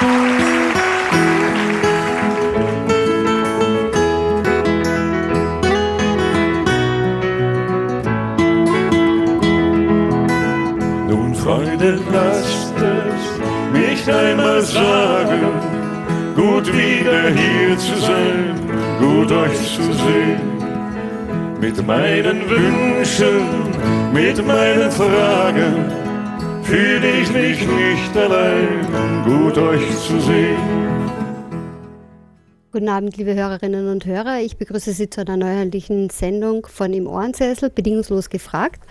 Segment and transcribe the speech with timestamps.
[0.00, 0.14] Nun,
[11.34, 15.40] Freunde, lasst es mich einmal sagen,
[16.36, 18.54] gut wieder hier zu sein,
[19.00, 20.40] gut euch zu sehen.
[21.60, 23.72] Mit meinen Wünschen,
[24.12, 25.90] mit meinen Fragen
[26.62, 28.87] fühle ich mich nicht allein,
[29.28, 30.56] gut euch zu sehen.
[32.72, 34.40] Guten Abend, liebe Hörerinnen und Hörer.
[34.40, 38.82] Ich begrüße Sie zu einer neuerlichen Sendung von Im Ohrensessel, bedingungslos gefragt.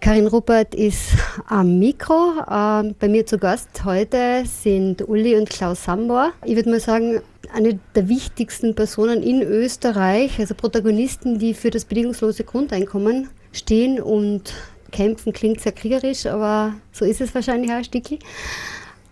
[0.00, 1.10] Karin Ruppert ist
[1.48, 2.34] am Mikro.
[2.48, 6.32] Ähm, bei mir zu Gast heute sind Uli und Klaus Sambor.
[6.44, 7.20] Ich würde mal sagen,
[7.52, 14.54] eine der wichtigsten Personen in Österreich, also Protagonisten, die für das bedingungslose Grundeinkommen stehen und
[14.92, 18.20] kämpfen, klingt sehr kriegerisch, aber so ist es wahrscheinlich auch Stückchen.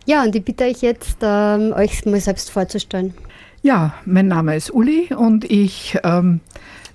[0.08, 3.12] Ja, und ich bitte euch jetzt, ähm, euch mal selbst vorzustellen.
[3.60, 6.40] Ja, mein Name ist Uli und ich ähm,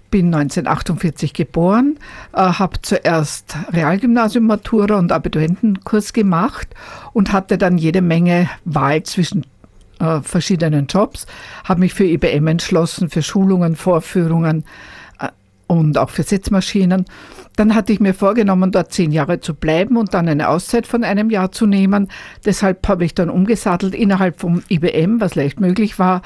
[0.10, 2.00] bin 1948 geboren,
[2.34, 6.70] äh, habe zuerst Realgymnasium Matura und Abituentenkurs gemacht
[7.14, 9.46] und hatte dann jede Menge Wahl zwischen
[10.00, 11.28] äh, verschiedenen Jobs,
[11.66, 14.66] habe mich für IBM entschlossen, für Schulungen, Vorführungen
[15.80, 17.06] und auch für Sitzmaschinen.
[17.56, 21.04] Dann hatte ich mir vorgenommen, dort zehn Jahre zu bleiben und dann eine Auszeit von
[21.04, 22.10] einem Jahr zu nehmen.
[22.46, 26.22] Deshalb habe ich dann umgesattelt innerhalb vom IBM, was leicht möglich war,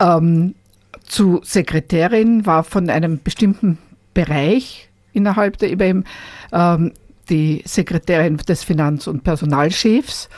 [0.00, 0.54] ähm,
[1.02, 3.78] zu Sekretärin, war von einem bestimmten
[4.14, 6.04] Bereich innerhalb der IBM
[6.52, 6.92] ähm,
[7.28, 10.28] die Sekretärin des Finanz- und Personalchefs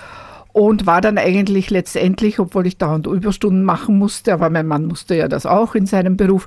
[0.52, 5.14] und war dann eigentlich letztendlich, obwohl ich dauernd Überstunden machen musste, aber mein Mann musste
[5.14, 6.46] ja das auch in seinem Beruf,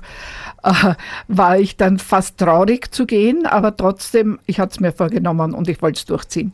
[0.62, 0.94] äh,
[1.28, 5.68] war ich dann fast traurig zu gehen, aber trotzdem, ich hatte es mir vorgenommen und
[5.68, 6.52] ich wollte es durchziehen,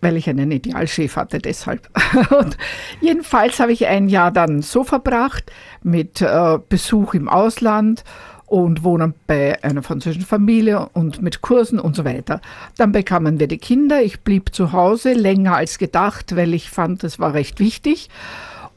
[0.00, 1.88] weil ich einen Idealchef hatte deshalb.
[2.38, 2.56] und
[3.00, 8.02] jedenfalls habe ich ein Jahr dann so verbracht mit äh, Besuch im Ausland
[8.46, 12.40] und wohnen bei einer französischen Familie und mit Kursen und so weiter.
[12.76, 14.02] Dann bekamen wir die Kinder.
[14.02, 18.08] Ich blieb zu Hause länger als gedacht, weil ich fand, das war recht wichtig.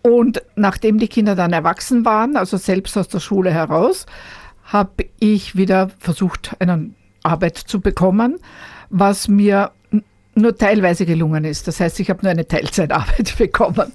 [0.02, 4.06] Und nachdem die Kinder dann erwachsen waren, also selbst aus der Schule heraus,
[4.63, 6.91] habe ich wieder versucht, eine
[7.24, 8.38] Arbeit zu bekommen,
[8.90, 9.72] was mir
[10.35, 11.68] nur teilweise gelungen ist.
[11.68, 13.91] Das heißt, ich habe nur eine Teilzeitarbeit bekommen.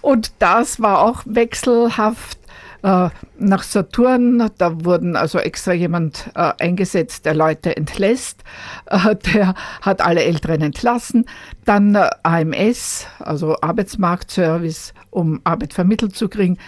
[0.00, 2.38] Und das war auch wechselhaft
[2.84, 4.50] nach Saturn.
[4.58, 8.44] Da wurden also extra jemand äh, eingesetzt, der Leute entlässt.
[8.86, 11.24] Äh, der hat alle Älteren entlassen.
[11.64, 16.58] Dann AMS, also Arbeitsmarktservice, um Arbeit vermittelt zu kriegen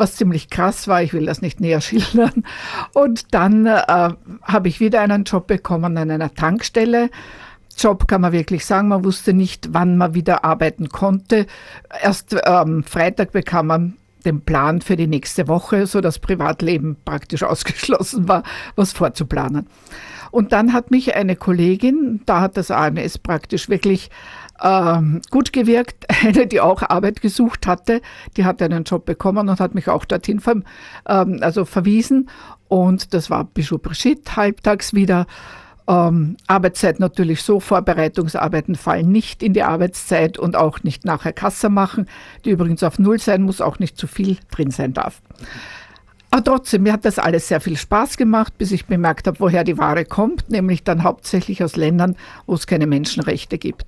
[0.00, 1.02] was ziemlich krass war.
[1.02, 2.44] Ich will das nicht näher schildern.
[2.94, 4.10] Und dann äh,
[4.42, 7.10] habe ich wieder einen Job bekommen an einer Tankstelle.
[7.76, 8.88] Job kann man wirklich sagen.
[8.88, 11.46] Man wusste nicht, wann man wieder arbeiten konnte.
[12.00, 13.96] Erst am ähm, Freitag bekam man
[14.28, 18.42] den Plan für die nächste Woche, so das Privatleben praktisch ausgeschlossen war,
[18.76, 19.66] was vorzuplanen.
[20.30, 24.10] Und dann hat mich eine Kollegin, da hat das AMS praktisch wirklich
[24.62, 28.02] ähm, gut gewirkt, eine, die auch Arbeit gesucht hatte,
[28.36, 30.56] die hat einen Job bekommen und hat mich auch dorthin ver,
[31.08, 32.28] ähm, also verwiesen.
[32.68, 35.26] Und das war Bischof Brigitte, halbtags wieder.
[35.88, 41.70] Ähm, Arbeitszeit natürlich so, Vorbereitungsarbeiten fallen nicht in die Arbeitszeit und auch nicht nachher Kasse
[41.70, 42.06] machen,
[42.44, 45.22] die übrigens auf Null sein muss, auch nicht zu viel drin sein darf.
[46.30, 49.64] Aber trotzdem, mir hat das alles sehr viel Spaß gemacht, bis ich bemerkt habe, woher
[49.64, 53.86] die Ware kommt, nämlich dann hauptsächlich aus Ländern, wo es keine Menschenrechte gibt.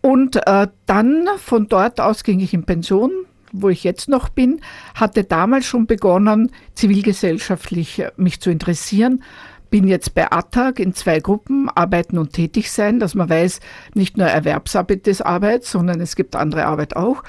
[0.00, 3.10] Und äh, dann von dort aus ging ich in Pension,
[3.52, 4.62] wo ich jetzt noch bin,
[4.94, 9.22] hatte damals schon begonnen, zivilgesellschaftlich mich zu interessieren,
[9.70, 13.60] bin jetzt bei ATTAG in zwei Gruppen, Arbeiten und Tätig sein, dass man weiß,
[13.94, 17.22] nicht nur Erwerbsarbeit ist Arbeit, sondern es gibt andere Arbeit auch.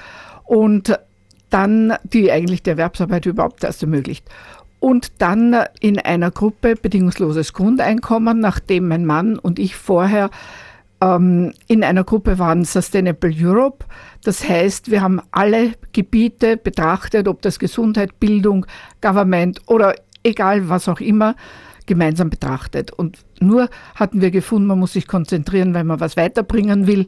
[0.44, 0.98] Und
[1.50, 4.26] dann, die eigentlich die Erwerbsarbeit überhaupt erst ermöglicht.
[4.80, 10.30] Und dann in einer Gruppe bedingungsloses Grundeinkommen, nachdem mein Mann und ich vorher
[11.00, 13.84] ähm, in einer Gruppe waren Sustainable Europe.
[14.24, 18.66] Das heißt, wir haben alle Gebiete betrachtet, ob das Gesundheit, Bildung,
[19.00, 21.34] Government oder egal was auch immer,
[21.86, 22.92] gemeinsam betrachtet.
[22.92, 27.06] Und nur hatten wir gefunden, man muss sich konzentrieren, wenn man was weiterbringen will.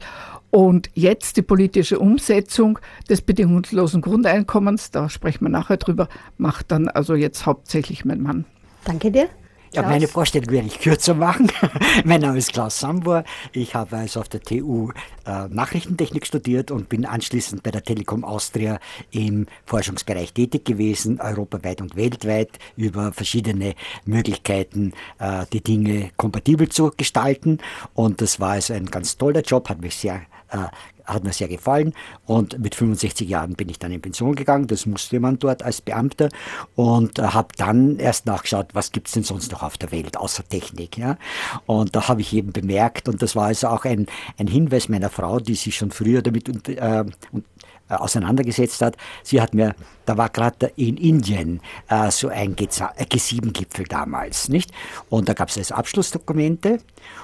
[0.51, 2.79] Und jetzt die politische Umsetzung
[3.09, 8.45] des bedingungslosen Grundeinkommens, da sprechen wir nachher drüber, macht dann also jetzt hauptsächlich mein Mann.
[8.85, 9.29] Danke dir.
[9.75, 11.51] Ja, meine Vorstellung werde ich kürzer machen.
[12.05, 13.25] mein Name ist Klaus Sambor.
[13.53, 14.91] Ich habe also auf der TU
[15.27, 18.79] äh, Nachrichtentechnik studiert und bin anschließend bei der Telekom Austria
[19.11, 23.75] im Forschungsbereich tätig gewesen, europaweit und weltweit, über verschiedene
[24.05, 27.59] Möglichkeiten, äh, die Dinge kompatibel zu gestalten.
[27.95, 30.67] Und das war also ein ganz toller Job, hat mich sehr äh,
[31.05, 31.93] hat mir sehr gefallen
[32.27, 35.81] und mit 65 Jahren bin ich dann in Pension gegangen, das musste man dort als
[35.81, 36.29] Beamter
[36.75, 40.17] und äh, habe dann erst nachgeschaut, was gibt es denn sonst noch auf der Welt
[40.17, 40.99] außer Technik.
[40.99, 41.19] Ja?
[41.67, 44.07] Und da habe ich eben bemerkt und das war also auch ein,
[44.39, 47.45] ein Hinweis meiner Frau, die sich schon früher damit äh, und
[47.89, 48.97] auseinandergesetzt hat.
[49.23, 49.75] Sie hat mir,
[50.07, 54.71] da war gerade in Indien äh, so ein G7-Gipfel damals, nicht?
[55.11, 56.79] Und da gab es also Abschlussdokumente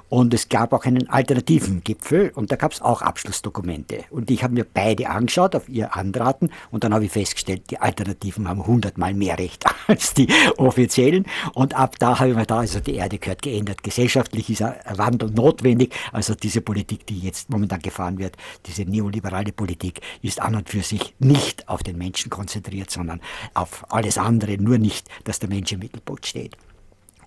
[0.08, 4.04] und es gab auch einen alternativen Gipfel und da gab es auch Abschlussdokumente.
[4.10, 7.78] Und ich habe mir beide angeschaut auf ihr Anraten und dann habe ich festgestellt, die
[7.78, 11.26] Alternativen haben hundertmal mehr Recht als die offiziellen.
[11.54, 13.82] Und ab da habe ich mir da, also die Erde gehört geändert.
[13.82, 15.94] Gesellschaftlich ist ein Wandel notwendig.
[16.12, 18.36] Also diese Politik, die jetzt momentan gefahren wird,
[18.66, 23.20] diese neoliberale Politik, ist an und für sich nicht auf den Menschen konzentriert, sondern
[23.55, 26.56] auf alles andere, nur nicht, dass der Mensch im Mittelpunkt steht.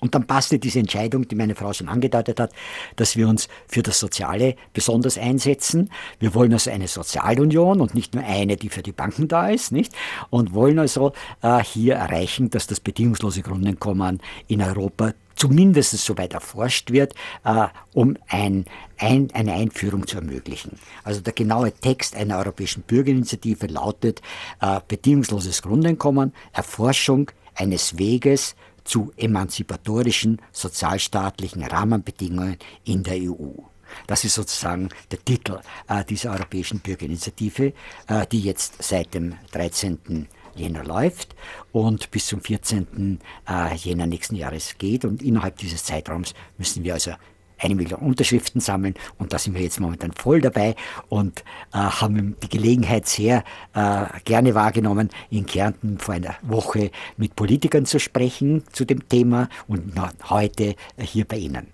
[0.04, 2.52] Und dann passte diese Entscheidung, die meine Frau schon angedeutet hat,
[2.98, 5.90] dass wir uns für das Soziale besonders einsetzen.
[6.20, 9.72] Wir wollen also eine Sozialunion und nicht nur eine, die für die Banken da ist,
[9.72, 9.94] nicht?
[10.30, 14.20] Und wollen also äh, hier erreichen, dass das bedingungslose Grundeinkommen
[14.50, 17.16] in Europa zumindest soweit erforscht wird,
[17.46, 18.66] äh, um ein,
[18.98, 20.80] ein, eine Einführung zu ermöglichen.
[21.06, 24.22] Also der genaue Text einer europäischen Bürgerinitiative lautet
[24.60, 33.64] äh, bedingungsloses Grundeinkommen, Erforschung eines Weges zu emanzipatorischen sozialstaatlichen Rahmenbedingungen in der EU.
[34.08, 37.74] Das ist sozusagen der Titel äh, dieser europäischen Bürgerinitiative,
[38.08, 40.28] äh, die jetzt seit dem 13.
[40.56, 41.36] Jänner läuft
[41.72, 43.20] und bis zum 14.
[43.48, 45.06] Äh, Jänner nächsten Jahres geht.
[45.06, 47.12] Und innerhalb dieses Zeitraums müssen wir also
[47.58, 50.76] eine Million Unterschriften sammeln und da sind wir jetzt momentan voll dabei
[51.10, 57.36] und äh, haben die Gelegenheit sehr äh, gerne wahrgenommen, in Kärnten vor einer Woche mit
[57.36, 59.94] Politikern zu sprechen zu dem Thema und
[60.30, 61.68] heute hier bei Ihnen.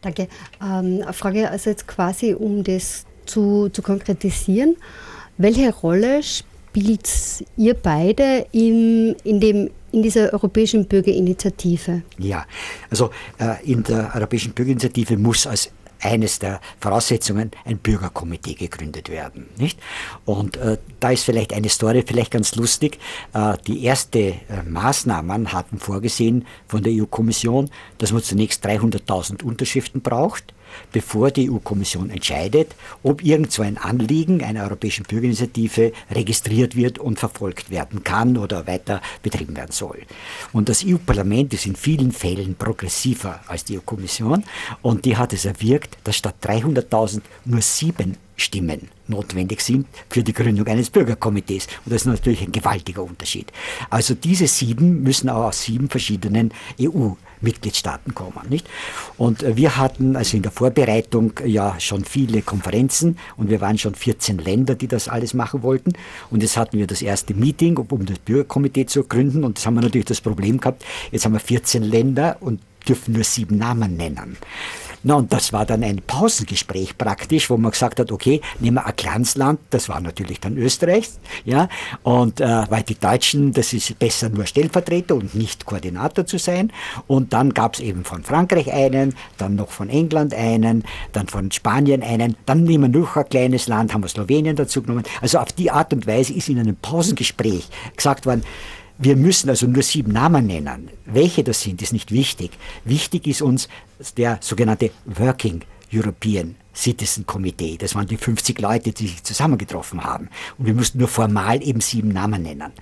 [0.00, 0.28] Danke.
[0.62, 4.76] Ähm, Frage also jetzt quasi, um das zu, zu konkretisieren.
[5.36, 6.57] Welche Rolle spielt
[7.56, 12.02] ihr beide in, in dem in dieser Europäischen Bürgerinitiative?
[12.18, 12.44] Ja,
[12.90, 15.70] also äh, in der Europäischen Bürgerinitiative muss als
[16.00, 19.46] eines der Voraussetzungen ein Bürgerkomitee gegründet werden.
[19.56, 19.80] Nicht?
[20.24, 22.98] Und äh, da ist vielleicht eine Story vielleicht ganz lustig.
[23.34, 24.36] Äh, die erste äh,
[24.66, 30.54] Maßnahmen hatten vorgesehen von der EU-Kommission, dass man zunächst 300.000 Unterschriften braucht
[30.92, 37.18] bevor die EU-Kommission entscheidet, ob irgend so ein Anliegen einer europäischen Bürgerinitiative registriert wird und
[37.18, 39.98] verfolgt werden kann oder weiter betrieben werden soll.
[40.52, 44.44] Und das EU-Parlament ist in vielen Fällen progressiver als die EU-Kommission
[44.82, 50.32] und die hat es erwirkt, dass statt 300.000 nur sieben Stimmen notwendig sind für die
[50.32, 51.66] Gründung eines Bürgerkomitees.
[51.84, 53.52] Und das ist natürlich ein gewaltiger Unterschied.
[53.90, 56.52] Also diese sieben müssen auch aus sieben verschiedenen
[57.42, 58.48] EU-Mitgliedstaaten kommen.
[58.48, 58.68] Nicht?
[59.16, 63.78] Und äh, wir hatten also in der Vorbereitung ja schon viele Konferenzen und wir waren
[63.78, 65.92] schon 14 Länder, die das alles machen wollten.
[66.30, 69.44] Und jetzt hatten wir das erste Meeting, um das Bürgerkomitee zu gründen.
[69.44, 73.14] Und jetzt haben wir natürlich das Problem gehabt, jetzt haben wir 14 Länder und dürfen
[73.14, 74.36] nur sieben Namen nennen.
[75.02, 78.86] Na, und das war dann ein Pausengespräch praktisch, wo man gesagt hat, okay, nehmen wir
[78.86, 81.08] ein kleines Land, das war natürlich dann Österreich,
[81.44, 81.68] ja,
[82.02, 86.72] und äh, weil die Deutschen, das ist besser nur Stellvertreter und nicht Koordinator zu sein.
[87.06, 91.50] Und dann gab es eben von Frankreich einen, dann noch von England einen, dann von
[91.50, 95.04] Spanien einen, dann nehmen wir noch ein kleines Land, haben wir Slowenien dazu genommen.
[95.20, 98.42] Also auf die Art und Weise ist in einem Pausengespräch gesagt worden,
[98.98, 100.90] wir müssen also nur sieben Namen nennen.
[101.06, 102.50] Welche das sind, ist nicht wichtig.
[102.84, 103.68] Wichtig ist uns
[104.16, 105.62] der sogenannte Working
[105.92, 107.76] European Citizen Committee.
[107.76, 110.28] Das waren die 50 Leute, die sich zusammengetroffen haben.
[110.58, 112.72] Und wir mussten nur formal eben sieben Namen nennen.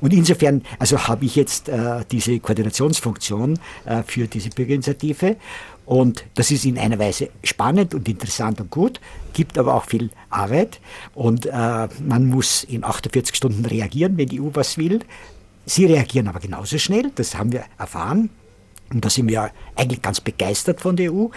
[0.00, 5.36] Und insofern, also habe ich jetzt äh, diese Koordinationsfunktion äh, für diese Bürgerinitiative.
[5.84, 9.00] Und das ist in einer Weise spannend und interessant und gut,
[9.32, 10.80] gibt aber auch viel Arbeit.
[11.14, 15.00] Und äh, man muss in 48 Stunden reagieren, wenn die EU was will.
[15.70, 18.30] Sie reagieren aber genauso schnell, das haben wir erfahren.
[18.92, 21.28] Und da sind wir eigentlich ganz begeistert von der EU.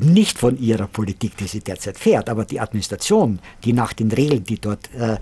[0.00, 4.44] Nicht von ihrer Politik, die sie derzeit fährt, aber die Administration, die nach den Regeln,
[4.44, 5.18] die dort äh,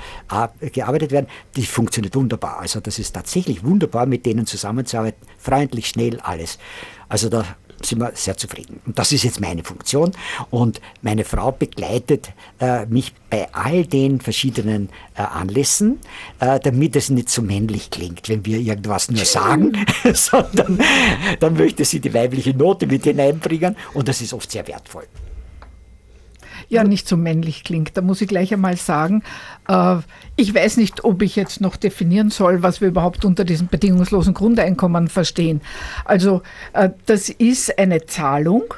[0.71, 2.61] gearbeitet werden, die funktioniert wunderbar.
[2.61, 5.27] Also das ist tatsächlich wunderbar, mit denen zusammenzuarbeiten.
[5.37, 6.61] Freundlich, schnell, alles.
[7.09, 8.81] Also da sind wir sehr zufrieden.
[8.87, 10.13] Und das ist jetzt meine Funktion.
[10.51, 15.99] Und meine Frau begleitet äh, mich bei all den verschiedenen äh, Anlässen,
[16.41, 20.81] äh, damit es nicht so männlich klingt, wenn wir irgendwas nur sagen, sondern
[21.41, 25.05] dann möchte sie die weibliche Note mit hineinbringen und das ist oft sehr wertvoll
[26.69, 27.97] ja nicht so männlich klingt.
[27.97, 29.23] Da muss ich gleich einmal sagen,
[29.69, 29.97] äh,
[30.37, 34.35] ich weiß nicht, ob ich jetzt noch definieren soll, was wir überhaupt unter diesem bedingungslosen
[34.35, 35.61] Grundeinkommen verstehen.
[36.05, 36.43] Also
[36.73, 38.75] äh, das ist eine Zahlung,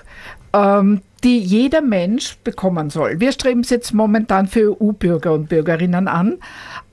[0.53, 3.21] ähm, die jeder Mensch bekommen soll.
[3.21, 6.37] Wir streben es jetzt momentan für EU-Bürger und Bürgerinnen an,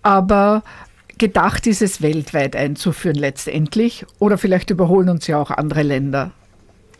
[0.01, 0.63] aber
[1.17, 4.05] gedacht ist es weltweit einzuführen letztendlich.
[4.19, 6.31] Oder vielleicht überholen uns ja auch andere Länder.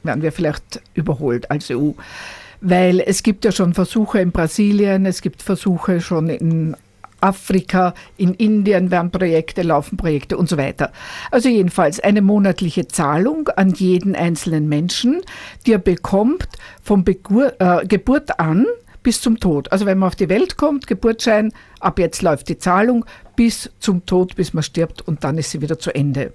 [0.04, 1.92] Werden wir vielleicht überholt als EU.
[2.66, 6.78] Weil es gibt ja schon Versuche in Brasilien, es gibt Versuche schon in
[7.20, 10.94] Afrika, in Indien werden Projekte, laufen Projekte und so weiter.
[11.30, 15.22] Also jedenfalls eine monatliche Zahlung an jeden einzelnen Menschen,
[15.66, 16.48] die er bekommt
[16.82, 18.66] von Begur äh, Geburt an
[19.04, 19.70] bis zum Tod.
[19.74, 21.52] Also wenn man auf die Welt kommt, Geburtsschein,
[21.82, 23.06] ab jetzt läuft die Zahlung
[23.36, 26.32] bis zum Tod, bis man stirbt und dann ist sie wieder zu Ende.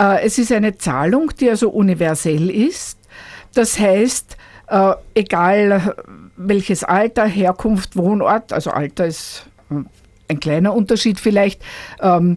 [0.00, 2.98] Äh, es ist eine Zahlung, die also universell ist.
[3.54, 4.36] Das heißt,
[4.70, 5.94] äh, egal
[6.36, 9.46] welches Alter, Herkunft, Wohnort, also Alter ist
[10.28, 11.62] ein kleiner Unterschied vielleicht.
[12.00, 12.36] Ähm,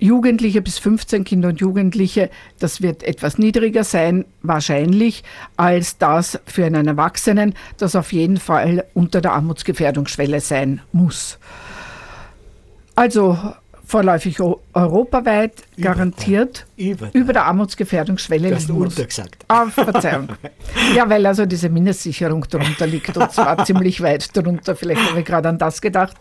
[0.00, 5.24] Jugendliche bis 15 Kinder und Jugendliche, das wird etwas niedriger sein, wahrscheinlich,
[5.56, 11.38] als das für einen Erwachsenen, das auf jeden Fall unter der Armutsgefährdungsschwelle sein muss.
[12.94, 13.38] Also
[13.88, 18.96] vorläufig europaweit über, garantiert über, über, der Armutsgefährdungsschwelle liegen muss.
[18.96, 19.46] gesagt.
[19.48, 20.28] Ah, Verzeihung.
[20.94, 24.76] ja, weil also diese Mindestsicherung darunter liegt und zwar ziemlich weit darunter.
[24.76, 26.18] Vielleicht habe ich gerade an das gedacht.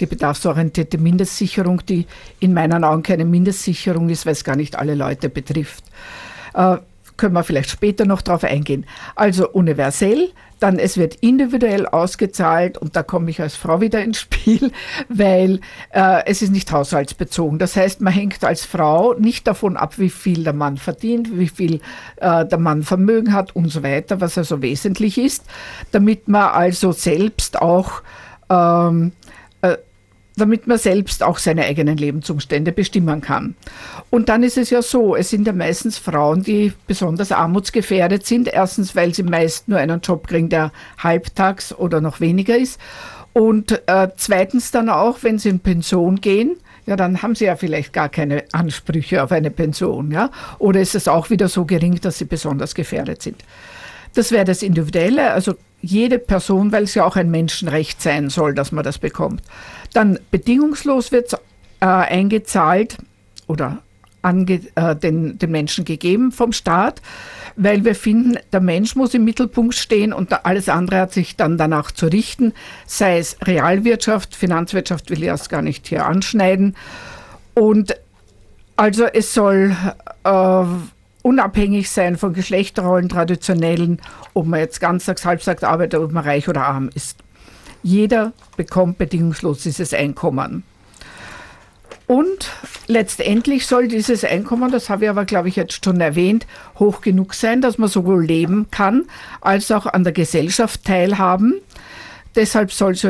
[0.00, 2.06] Die bedarfsorientierte Mindestsicherung, die
[2.40, 5.84] in meinen Augen keine Mindestsicherung ist, weil es gar nicht alle Leute betrifft.
[6.54, 6.78] Äh,
[7.22, 8.84] können wir vielleicht später noch darauf eingehen.
[9.14, 14.18] Also universell, dann es wird individuell ausgezahlt und da komme ich als Frau wieder ins
[14.18, 14.72] Spiel,
[15.08, 15.60] weil
[15.92, 17.60] äh, es ist nicht haushaltsbezogen.
[17.60, 21.46] Das heißt, man hängt als Frau nicht davon ab, wie viel der Mann verdient, wie
[21.46, 21.76] viel
[22.16, 25.44] äh, der Mann Vermögen hat und so weiter, was also wesentlich ist,
[25.92, 28.02] damit man also selbst auch
[28.50, 29.12] ähm,
[30.36, 33.54] damit man selbst auch seine eigenen Lebensumstände bestimmen kann.
[34.12, 38.46] Und dann ist es ja so, es sind ja meistens Frauen, die besonders armutsgefährdet sind.
[38.46, 42.78] Erstens, weil sie meist nur einen Job kriegen, der halbtags oder noch weniger ist.
[43.32, 47.56] Und äh, zweitens dann auch, wenn sie in Pension gehen, ja, dann haben sie ja
[47.56, 50.30] vielleicht gar keine Ansprüche auf eine Pension, ja.
[50.58, 53.42] Oder ist es auch wieder so gering, dass sie besonders gefährdet sind?
[54.12, 58.54] Das wäre das Individuelle, also jede Person, weil es ja auch ein Menschenrecht sein soll,
[58.54, 59.40] dass man das bekommt.
[59.94, 61.32] Dann bedingungslos wird
[61.80, 62.98] äh, eingezahlt
[63.46, 63.78] oder
[64.22, 67.02] ange, äh, den, den Menschen gegeben vom Staat,
[67.56, 71.58] weil wir finden, der Mensch muss im Mittelpunkt stehen und alles andere hat sich dann
[71.58, 72.54] danach zu richten,
[72.86, 76.76] sei es Realwirtschaft, Finanzwirtschaft will ich erst gar nicht hier anschneiden.
[77.54, 77.96] Und
[78.76, 79.76] also es soll
[80.24, 80.64] äh,
[81.22, 84.00] unabhängig sein von Geschlechterrollen, traditionellen,
[84.34, 87.18] ob man jetzt ganztags, halbtags arbeitet, ob man reich oder arm ist.
[87.82, 90.62] Jeder bekommt bedingungslos dieses Einkommen.
[92.12, 92.50] Und
[92.88, 96.46] letztendlich soll dieses Einkommen, das habe ich aber, glaube ich, jetzt schon erwähnt,
[96.78, 99.06] hoch genug sein, dass man sowohl leben kann,
[99.40, 101.54] als auch an der Gesellschaft teilhaben.
[102.34, 103.04] Deshalb soll es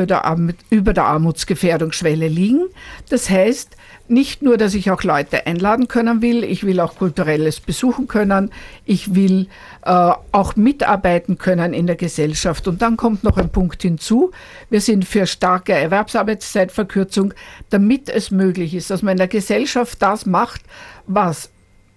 [0.69, 2.63] über der Armutsgefährdungsschwelle liegen.
[3.09, 3.75] Das heißt,
[4.13, 8.51] nicht nur, dass ich auch Leute einladen können will, ich will auch kulturelles besuchen können,
[8.85, 9.47] ich will
[9.83, 12.67] äh, auch mitarbeiten können in der Gesellschaft.
[12.67, 14.31] Und dann kommt noch ein Punkt hinzu,
[14.69, 17.33] wir sind für starke Erwerbsarbeitszeitverkürzung,
[17.69, 20.61] damit es möglich ist, dass man in der Gesellschaft das macht,
[21.07, 21.49] was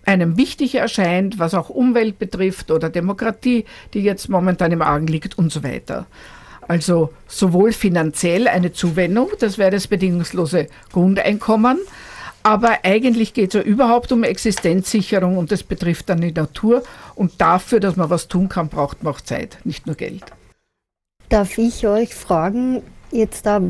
[0.05, 5.37] einem wichtig erscheint, was auch Umwelt betrifft oder Demokratie, die jetzt momentan im Argen liegt
[5.37, 6.07] und so weiter.
[6.69, 11.79] Also sowohl finanziell eine Zuwendung, das wäre das bedingungslose Grundeinkommen,
[12.47, 16.85] aber eigentlich geht es ja überhaupt um Existenzsicherung und das betrifft dann die Natur.
[17.17, 20.23] Und dafür, dass man was tun kann, braucht man auch Zeit, nicht nur Geld.
[21.29, 23.61] Darf ich euch fragen, jetzt da,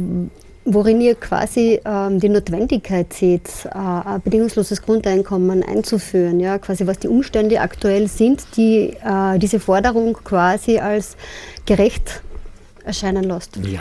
[0.66, 6.98] worin ihr quasi ähm, die Notwendigkeit seht, äh, ein bedingungsloses Grundeinkommen einzuführen, ja, quasi was
[6.98, 11.16] die Umstände aktuell sind, die äh, diese Forderung quasi als
[11.64, 12.20] gerecht
[12.84, 13.56] erscheinen lässt.
[13.56, 13.80] Ja.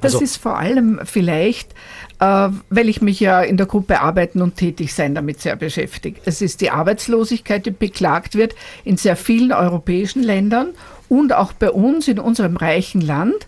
[0.00, 1.74] Also, das ist vor allem vielleicht, äh,
[2.18, 6.20] weil ich mich ja in der Gruppe Arbeiten und Tätigsein damit sehr beschäftige.
[6.24, 8.54] Es ist die Arbeitslosigkeit, die beklagt wird
[8.84, 10.68] in sehr vielen europäischen Ländern
[11.08, 13.46] und auch bei uns in unserem reichen Land.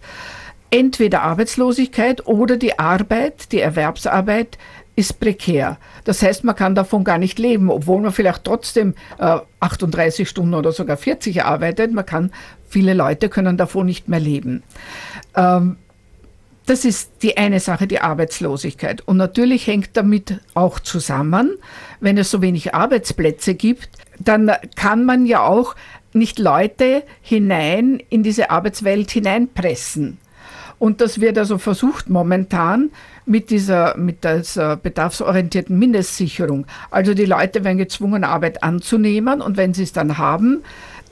[0.71, 4.59] Entweder Arbeitslosigkeit oder die Arbeit, die Erwerbsarbeit
[4.97, 5.79] ist prekär.
[6.05, 10.55] Das heißt, man kann davon gar nicht leben, obwohl man vielleicht trotzdem äh, 38 Stunden
[10.55, 11.93] oder sogar 40 arbeitet.
[11.93, 12.33] Man kann,
[12.69, 14.65] viele Leute können davon nicht mehr leben.
[16.69, 19.01] Das ist die eine Sache, die Arbeitslosigkeit.
[19.09, 21.57] Und natürlich hängt damit auch zusammen,
[22.01, 25.75] wenn es so wenig Arbeitsplätze gibt, dann kann man ja auch
[26.13, 30.19] nicht Leute hinein in diese Arbeitswelt hineinpressen.
[30.79, 32.91] Und das wird also versucht momentan
[33.25, 36.67] mit dieser, mit dieser bedarfsorientierten Mindestsicherung.
[36.91, 40.63] Also die Leute werden gezwungen, Arbeit anzunehmen und wenn sie es dann haben,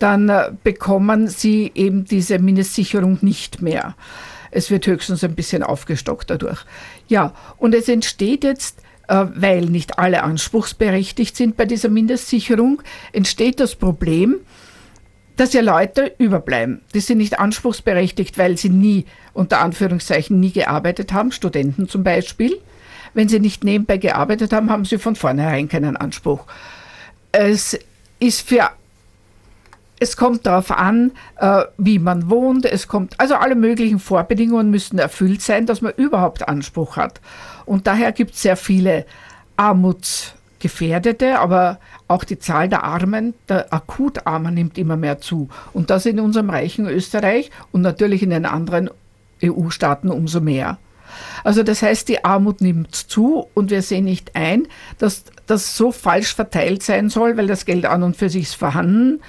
[0.00, 3.94] dann äh, bekommen sie eben diese Mindestsicherung nicht mehr.
[4.56, 6.64] Es wird höchstens ein bisschen aufgestockt dadurch.
[7.08, 12.82] Ja, und es entsteht jetzt äh, weil nicht alle anspruchsberechtigt sind bei dieser Mindestsicherung,
[13.12, 14.36] entsteht das Problem,
[15.36, 16.80] dass ja Leute überbleiben.
[16.94, 22.58] Die sind nicht anspruchsberechtigt, weil sie nie, unter Anführungszeichen, nie gearbeitet haben, Studenten zum Beispiel.
[23.14, 26.44] Wenn sie nicht nebenbei gearbeitet haben, haben sie von vornherein keinen Anspruch.
[27.32, 27.78] Es
[28.18, 28.70] ist für
[29.98, 32.66] es kommt darauf an, äh, wie man wohnt.
[32.66, 37.20] Es kommt, also alle möglichen Vorbedingungen müssen erfüllt sein, dass man überhaupt Anspruch hat.
[37.64, 39.06] Und daher gibt es sehr viele
[39.56, 45.48] Armutsgefährdete, aber auch die Zahl der Armen, der Akutarmen nimmt immer mehr zu.
[45.72, 48.90] Und das in unserem reichen Österreich und natürlich in den anderen
[49.42, 50.78] EU-Staaten umso mehr.
[51.44, 54.66] Also das heißt, die Armut nimmt zu und wir sehen nicht ein,
[54.98, 58.56] dass das so falsch verteilt sein soll, weil das Geld an und für sich ist
[58.56, 59.20] vorhanden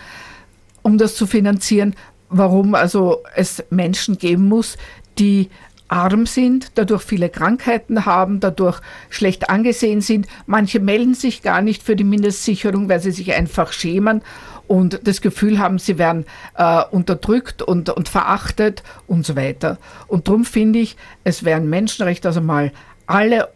[0.88, 1.96] um das zu finanzieren,
[2.30, 4.78] warum also es Menschen geben muss,
[5.20, 5.50] die
[5.90, 8.80] arm sind, dadurch viele Krankheiten haben, dadurch
[9.10, 10.28] schlecht angesehen sind.
[10.46, 14.22] Manche melden sich gar nicht für die Mindestsicherung, weil sie sich einfach schämen
[14.68, 16.26] und das Gefühl haben, sie werden
[16.56, 19.80] äh, unterdrückt und, und verachtet und so weiter.
[20.08, 22.72] Und darum finde ich, es wäre ein Menschenrecht, dass einmal
[23.08, 23.50] alle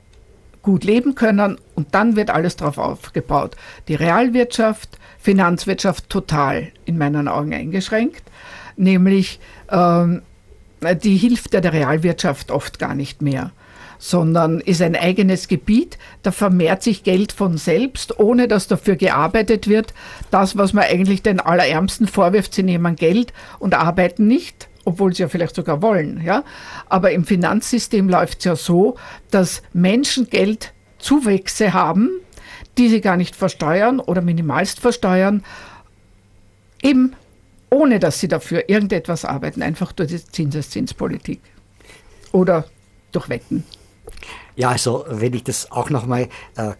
[0.61, 3.55] gut leben können und dann wird alles darauf aufgebaut.
[3.87, 8.23] Die Realwirtschaft, Finanzwirtschaft total in meinen Augen eingeschränkt,
[8.75, 9.39] nämlich
[9.71, 10.21] ähm,
[11.03, 13.51] die hilft ja der Realwirtschaft oft gar nicht mehr
[14.03, 15.99] sondern ist ein eigenes Gebiet.
[16.23, 19.93] Da vermehrt sich Geld von selbst, ohne dass dafür gearbeitet wird.
[20.31, 25.23] Das, was man eigentlich den Allerärmsten vorwirft, sie nehmen Geld und arbeiten nicht obwohl sie
[25.23, 26.21] ja vielleicht sogar wollen.
[26.23, 26.43] Ja?
[26.87, 28.95] Aber im Finanzsystem läuft es ja so,
[29.29, 32.09] dass Menschen Geldzuwächse haben,
[32.77, 35.43] die sie gar nicht versteuern oder minimalst versteuern,
[36.81, 37.15] eben
[37.69, 41.41] ohne dass sie dafür irgendetwas arbeiten, einfach durch die Zinseszinspolitik
[42.31, 42.65] oder
[43.11, 43.63] durch Wetten.
[44.55, 46.71] Ja, also wenn ich das auch nochmal äh,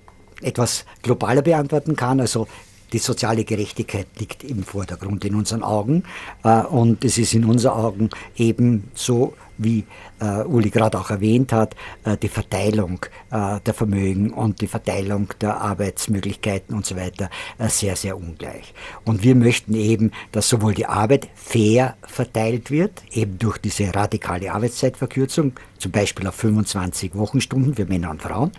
[0.42, 2.48] etwas globaler beantworten kann, also
[2.94, 6.04] die soziale Gerechtigkeit liegt im Vordergrund in unseren Augen
[6.44, 9.86] äh, und es ist in unseren Augen eben so wie
[10.20, 15.30] äh, Uli gerade auch erwähnt hat, äh, die Verteilung äh, der Vermögen und die Verteilung
[15.40, 18.74] der Arbeitsmöglichkeiten und so weiter äh, sehr, sehr ungleich.
[19.06, 24.52] Und wir möchten eben, dass sowohl die Arbeit fair verteilt wird, eben durch diese radikale
[24.52, 28.52] Arbeitszeitverkürzung, zum Beispiel auf 25 Wochenstunden für Männer und Frauen,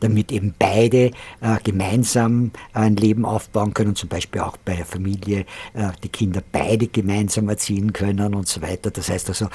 [0.00, 1.06] damit eben beide
[1.40, 5.40] äh, gemeinsam ein Leben aufbauen können, zum Beispiel auch bei der Familie
[5.74, 8.90] äh, die Kinder beide gemeinsam erziehen können und so weiter.
[8.90, 9.48] Das heißt also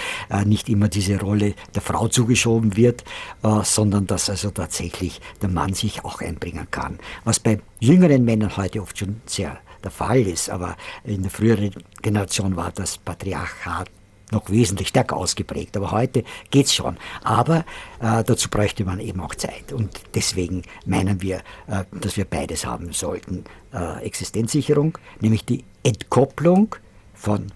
[0.46, 3.04] nicht immer diese Rolle der Frau zugeschoben wird,
[3.44, 7.00] äh, sondern dass also tatsächlich der Mann sich auch einbringen kann.
[7.24, 11.72] Was bei jüngeren Männern heute oft schon sehr der Fall ist, aber in der früheren
[12.02, 13.90] Generation war das Patriarchat
[14.32, 15.78] noch wesentlich stärker ausgeprägt.
[15.78, 16.98] Aber heute geht es schon.
[17.24, 17.66] Aber
[18.02, 19.72] äh, dazu bräuchte man eben auch Zeit.
[19.72, 23.46] Und deswegen meinen wir, äh, dass wir beides haben sollten.
[23.72, 26.76] Äh, Existenzsicherung, nämlich die Entkopplung
[27.14, 27.52] von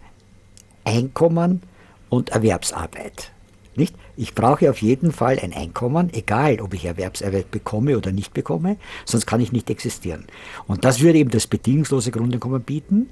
[0.86, 1.64] Einkommen
[2.10, 3.32] und Erwerbsarbeit.
[3.76, 3.96] Nicht?
[4.16, 8.78] Ich brauche auf jeden Fall ein Einkommen, egal ob ich Erwerbsarbeit bekomme oder nicht bekomme,
[9.06, 10.26] sonst kann ich nicht existieren.
[10.66, 13.08] Und das würde eben das bedingungslose Grundeinkommen bieten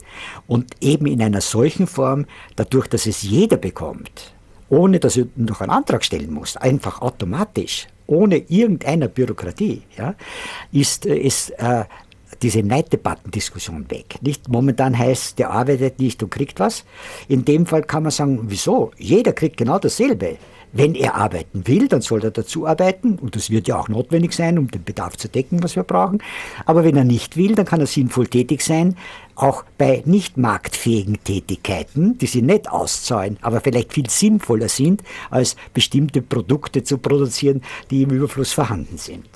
[0.48, 4.34] und eben in einer solchen Form, dadurch, dass es jeder bekommt,
[4.68, 10.16] ohne dass er noch einen Antrag stellen muss, einfach automatisch, ohne irgendeiner Bürokratie, ja,
[10.72, 11.86] ist es äh,
[12.42, 14.18] diese Neiddebattendiskussion weg.
[14.22, 16.86] Nicht momentan heißt, der arbeitet nicht und kriegt was.
[17.28, 18.92] In dem Fall kann man sagen, wieso?
[18.98, 20.38] Jeder kriegt genau dasselbe.
[20.78, 24.34] Wenn er arbeiten will, dann soll er dazu arbeiten und das wird ja auch notwendig
[24.34, 26.22] sein, um den Bedarf zu decken, was wir brauchen.
[26.66, 28.98] Aber wenn er nicht will, dann kann er sinnvoll tätig sein,
[29.36, 35.56] auch bei nicht marktfähigen Tätigkeiten, die sie nicht auszahlen, aber vielleicht viel sinnvoller sind, als
[35.74, 39.28] bestimmte Produkte zu produzieren, die im Überfluss vorhanden sind.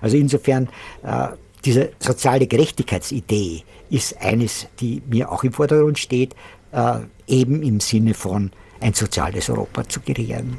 [0.00, 0.68] Also insofern
[1.02, 1.28] äh,
[1.64, 6.34] diese soziale Gerechtigkeitsidee ist eines, die mir auch im Vordergrund steht,
[6.72, 10.58] äh, eben im Sinne von ein soziales Europa zu kreieren.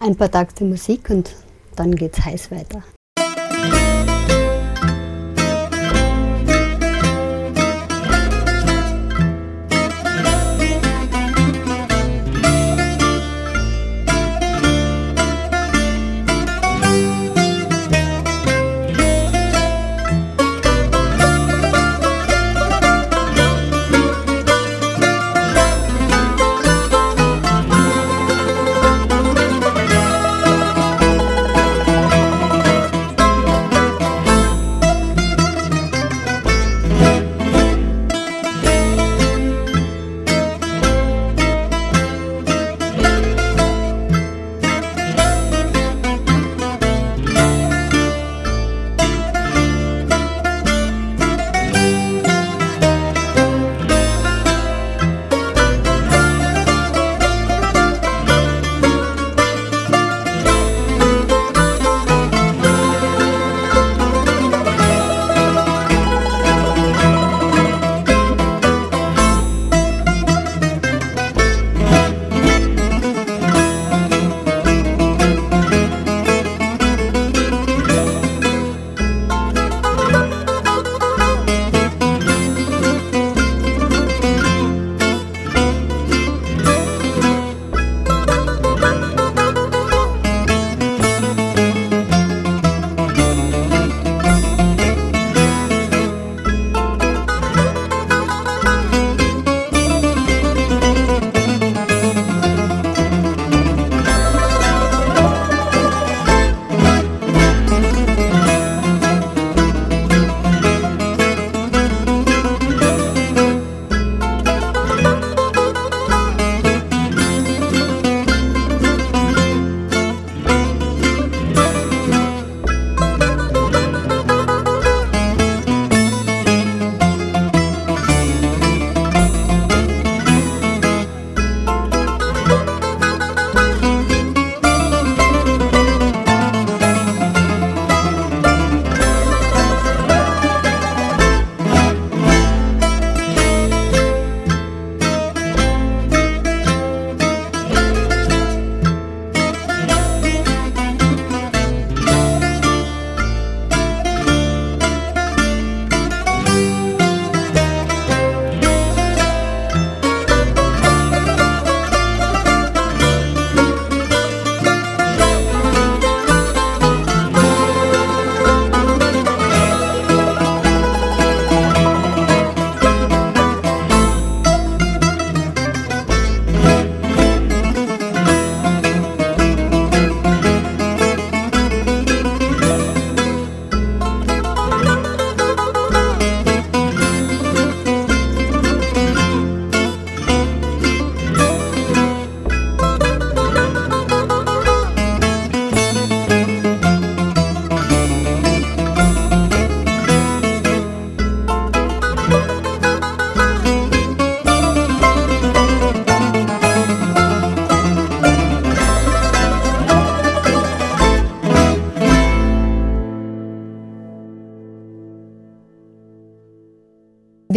[0.00, 1.34] Ein paar Takte Musik und
[1.76, 2.82] dann geht's heiß weiter.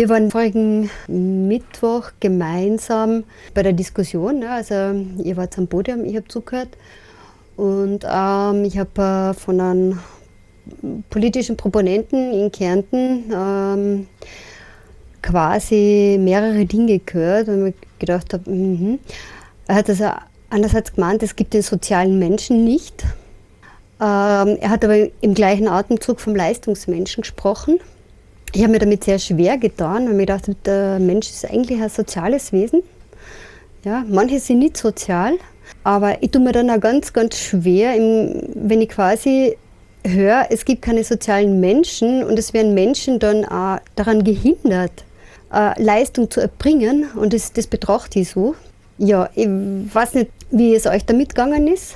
[0.05, 3.23] Wir waren vorigen Mittwoch gemeinsam
[3.55, 4.37] bei der Diskussion.
[4.37, 4.51] Ne?
[4.51, 4.75] Also
[5.23, 6.77] ihr wart am Podium, ich habe zugehört.
[7.57, 9.99] Und ähm, ich habe äh, von einem
[11.09, 14.07] politischen Proponenten in Kärnten ähm,
[15.23, 18.99] quasi mehrere Dinge gehört und mir gedacht habe, mm
[19.65, 20.11] er hat also
[20.51, 23.01] einerseits gemeint, es gibt den sozialen Menschen nicht.
[23.99, 27.79] Ähm, er hat aber im gleichen Atemzug vom Leistungsmenschen gesprochen.
[28.55, 31.81] Ich habe mir damit sehr schwer getan, weil mir gedacht habe, der Mensch ist eigentlich
[31.81, 32.83] ein soziales Wesen.
[33.83, 35.33] Ja, manche sind nicht sozial,
[35.83, 39.57] aber ich tue mir dann auch ganz, ganz schwer, wenn ich quasi
[40.05, 45.03] höre, es gibt keine sozialen Menschen und es werden Menschen dann auch daran gehindert,
[45.53, 48.55] äh, Leistung zu erbringen und das, das betrachte ich so.
[48.97, 51.95] Ja, ich weiß nicht, wie es euch damit gegangen ist.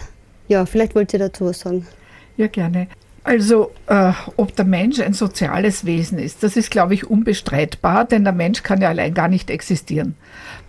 [0.50, 1.88] Ja, vielleicht wollt ihr dazu was sagen.
[2.36, 2.88] Ja, gerne.
[3.24, 8.24] Also, äh, ob der Mensch ein soziales Wesen ist, das ist, glaube ich, unbestreitbar, denn
[8.24, 10.16] der Mensch kann ja allein gar nicht existieren.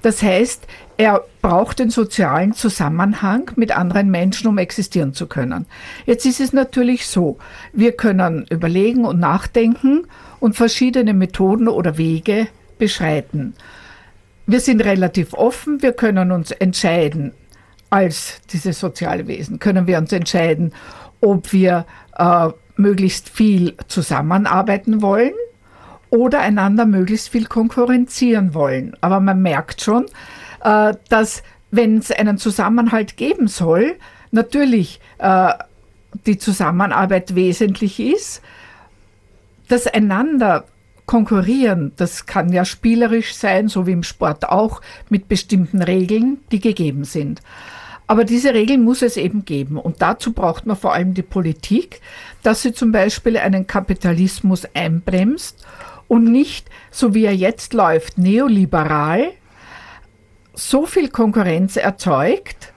[0.02, 5.66] Das heißt, er braucht den sozialen Zusammenhang mit anderen Menschen, um existieren zu können.
[6.06, 7.38] Jetzt ist es natürlich so,
[7.72, 10.06] wir können überlegen und nachdenken
[10.40, 13.54] und verschiedene Methoden oder Wege beschreiten.
[14.46, 17.32] Wir sind relativ offen, wir können uns entscheiden,
[17.90, 20.72] als dieses soziale Wesen, können wir uns entscheiden,
[21.20, 25.32] ob wir äh, möglichst viel zusammenarbeiten wollen
[26.10, 28.96] oder einander möglichst viel konkurrenzieren wollen.
[29.00, 30.06] Aber man merkt schon,
[30.64, 33.96] äh, dass wenn es einen Zusammenhalt geben soll,
[34.32, 35.52] natürlich äh,
[36.26, 38.42] die Zusammenarbeit wesentlich ist,
[39.68, 40.64] das einander
[41.06, 46.60] konkurrieren, das kann ja spielerisch sein, so wie im Sport auch, mit bestimmten Regeln, die
[46.60, 47.40] gegeben sind.
[48.10, 49.78] Aber diese Regeln muss es eben geben.
[49.78, 52.00] Und dazu braucht man vor allem die Politik,
[52.42, 55.64] dass sie zum Beispiel einen Kapitalismus einbremst
[56.08, 59.30] und nicht, so wie er jetzt läuft, neoliberal,
[60.54, 62.72] so viel Konkurrenz erzeugt,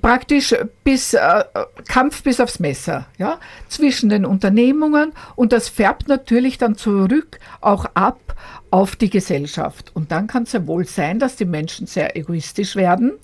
[0.00, 1.42] praktisch bis äh,
[1.88, 7.86] Kampf bis aufs Messer, ja, zwischen den Unternehmungen und das färbt natürlich dann zurück auch
[7.94, 8.36] ab
[8.70, 9.90] auf die Gesellschaft.
[9.94, 13.18] Und dann kann es ja wohl sein, dass die Menschen sehr egoistisch werden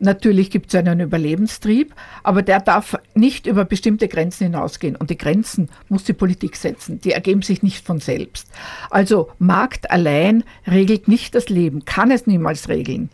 [0.00, 4.94] Natürlich gibt es einen Überlebenstrieb, aber der darf nicht über bestimmte Grenzen hinausgehen.
[4.94, 7.00] Und die Grenzen muss die Politik setzen.
[7.00, 8.48] Die ergeben sich nicht von selbst.
[8.90, 13.10] Also Markt allein regelt nicht das Leben, kann es niemals regeln.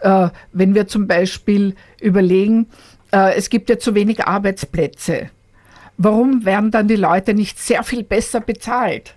[0.00, 2.66] Äh, wenn wir zum Beispiel überlegen,
[3.12, 5.30] äh, es gibt ja zu wenig Arbeitsplätze.
[5.96, 9.16] Warum werden dann die Leute nicht sehr viel besser bezahlt?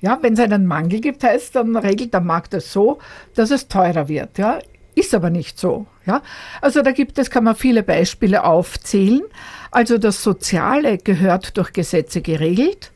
[0.00, 2.98] Ja, wenn es einen Mangel gibt, heißt, dann regelt der Markt es so,
[3.34, 4.36] dass es teurer wird.
[4.36, 4.58] Ja,
[4.94, 5.86] ist aber nicht so.
[6.06, 6.22] Ja?
[6.60, 9.22] Also da gibt es, kann man viele Beispiele aufzählen.
[9.70, 12.92] Also das Soziale gehört durch Gesetze geregelt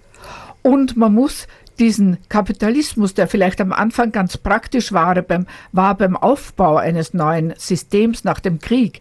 [0.63, 1.47] und man muss
[1.79, 7.55] diesen Kapitalismus, der vielleicht am Anfang ganz praktisch war beim, war beim Aufbau eines neuen
[7.57, 9.01] Systems nach dem Krieg,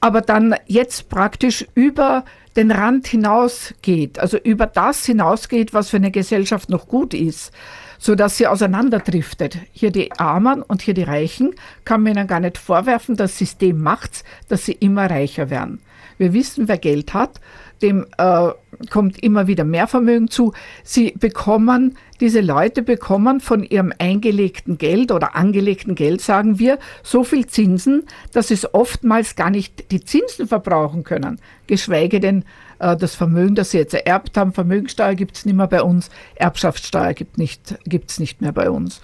[0.00, 2.24] aber dann jetzt praktisch über
[2.56, 7.52] den Rand hinausgeht, also über das hinausgeht, was für eine Gesellschaft noch gut ist,
[8.02, 9.58] so dass sie auseinanderdriftet.
[9.70, 13.80] Hier die Armen und hier die Reichen, kann man ihnen gar nicht vorwerfen, das System
[13.80, 15.80] macht's, dass sie immer reicher werden.
[16.18, 17.40] Wir wissen, wer Geld hat,
[17.80, 18.48] dem äh,
[18.90, 20.52] kommt immer wieder mehr Vermögen zu.
[20.82, 27.22] Sie bekommen, diese Leute bekommen von ihrem eingelegten Geld oder angelegten Geld, sagen wir, so
[27.22, 32.44] viel Zinsen, dass sie es oftmals gar nicht die Zinsen verbrauchen können, geschweige denn
[32.82, 34.52] das Vermögen, das sie jetzt ererbt haben.
[34.52, 39.00] Vermögensteuer gibt es nicht mehr bei uns, Erbschaftssteuer gibt es nicht, nicht mehr bei uns.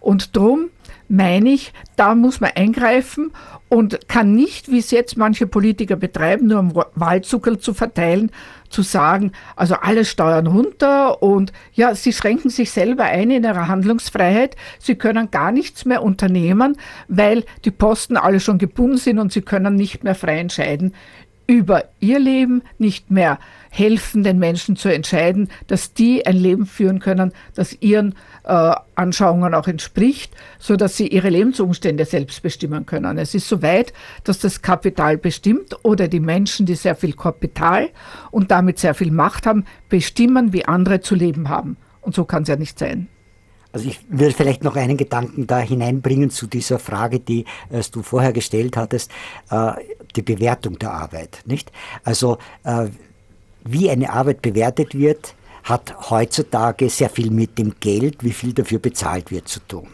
[0.00, 0.70] Und drum
[1.08, 3.32] meine ich, da muss man eingreifen
[3.68, 8.30] und kann nicht, wie es jetzt manche Politiker betreiben, nur um Wahlzucker zu verteilen,
[8.70, 13.68] zu sagen, also alle Steuern runter und ja, sie schränken sich selber ein in ihrer
[13.68, 14.56] Handlungsfreiheit.
[14.78, 16.76] Sie können gar nichts mehr unternehmen,
[17.08, 20.94] weil die Posten alle schon gebunden sind und sie können nicht mehr frei entscheiden
[21.52, 23.38] über ihr Leben, nicht mehr
[23.68, 29.52] helfen, den Menschen zu entscheiden, dass die ein Leben führen können, das ihren äh, Anschauungen
[29.52, 33.18] auch entspricht, so dass sie ihre Lebensumstände selbst bestimmen können.
[33.18, 33.92] Es ist so weit,
[34.24, 37.90] dass das Kapital bestimmt oder die Menschen, die sehr viel Kapital
[38.30, 41.76] und damit sehr viel Macht haben, bestimmen, wie andere zu leben haben.
[42.00, 43.08] Und so kann es ja nicht sein.
[43.72, 48.02] Also ich würde vielleicht noch einen Gedanken da hineinbringen zu dieser Frage, die äh, du
[48.02, 49.10] vorher gestellt hattest,
[49.50, 49.72] äh,
[50.16, 51.72] die Bewertung der Arbeit, nicht?
[52.04, 52.86] Also äh,
[53.64, 58.80] wie eine Arbeit bewertet wird, hat heutzutage sehr viel mit dem Geld, wie viel dafür
[58.80, 59.88] bezahlt wird, zu tun.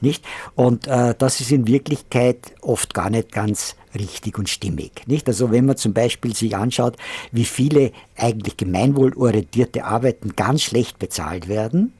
[0.00, 0.24] Nicht?
[0.54, 5.06] Und äh, das ist in Wirklichkeit oft gar nicht ganz richtig und stimmig.
[5.06, 5.28] Nicht?
[5.28, 6.96] Also wenn man zum Beispiel sich anschaut,
[7.32, 11.92] wie viele eigentlich gemeinwohlorientierte Arbeiten ganz schlecht bezahlt werden,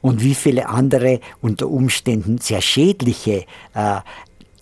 [0.00, 4.00] und wie viele andere unter Umständen sehr schädliche äh,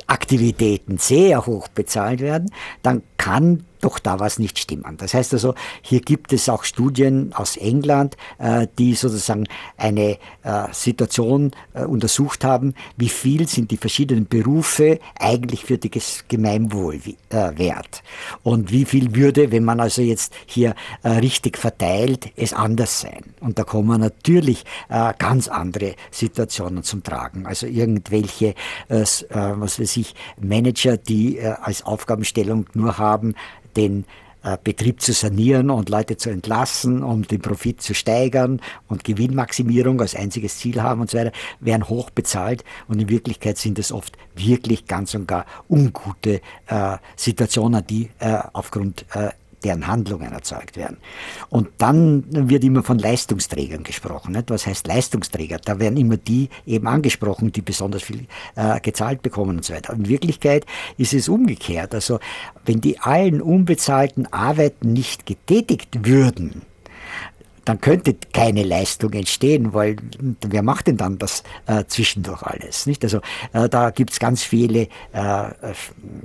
[0.08, 2.50] Aktivitäten sehr hoch bezahlt werden,
[2.82, 4.96] dann kann doch da was nicht stimmen.
[4.96, 10.64] Das heißt also, hier gibt es auch Studien aus England, äh, die sozusagen eine äh,
[10.72, 18.02] Situation äh, untersucht haben, wie viel sind die verschiedenen Berufe eigentlich für das Gemeinwohl wert
[18.42, 23.34] und wie viel würde, wenn man also jetzt hier richtig verteilt, es anders sein.
[23.40, 24.64] Und da kommen natürlich
[25.18, 27.46] ganz andere Situationen zum Tragen.
[27.46, 28.54] Also irgendwelche,
[28.88, 29.24] was
[29.80, 33.34] weiß ich, Manager, die als Aufgabenstellung nur haben,
[33.78, 34.04] den
[34.42, 40.00] äh, Betrieb zu sanieren und Leute zu entlassen, um den Profit zu steigern und Gewinnmaximierung
[40.00, 43.92] als einziges Ziel haben und so weiter, werden hoch bezahlt und in Wirklichkeit sind es
[43.92, 49.30] oft wirklich ganz und gar ungute äh, Situationen, die äh, aufgrund äh,
[49.64, 50.98] deren Handlungen erzeugt werden.
[51.48, 54.32] Und dann wird immer von Leistungsträgern gesprochen.
[54.32, 54.50] Nicht?
[54.50, 55.58] Was heißt Leistungsträger?
[55.64, 59.92] Da werden immer die eben angesprochen, die besonders viel äh, gezahlt bekommen und so weiter.
[59.92, 60.66] In Wirklichkeit
[60.96, 61.94] ist es umgekehrt.
[61.94, 62.18] Also
[62.64, 66.62] wenn die allen unbezahlten Arbeiten nicht getätigt würden,
[67.68, 69.96] dann könnte keine Leistung entstehen, weil
[70.40, 72.86] wer macht denn dann das äh, zwischendurch alles?
[72.86, 73.04] Nicht?
[73.04, 73.20] Also
[73.52, 75.50] äh, da gibt es ganz viele äh,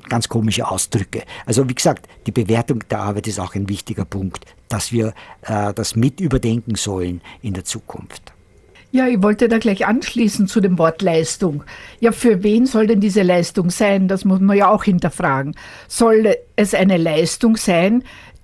[0.07, 1.23] ganz komische Ausdrücke.
[1.45, 5.73] Also wie gesagt, die Bewertung der Arbeit ist auch ein wichtiger Punkt, dass wir äh,
[5.73, 8.31] das mit überdenken sollen in der Zukunft.
[8.93, 11.63] Ja, ich wollte da gleich anschließen zu dem Wort Leistung.
[11.99, 14.07] Ja, für wen soll denn diese Leistung sein?
[14.07, 15.55] Das muss man ja auch hinterfragen.
[15.89, 18.03] Soll es eine Leistung sein,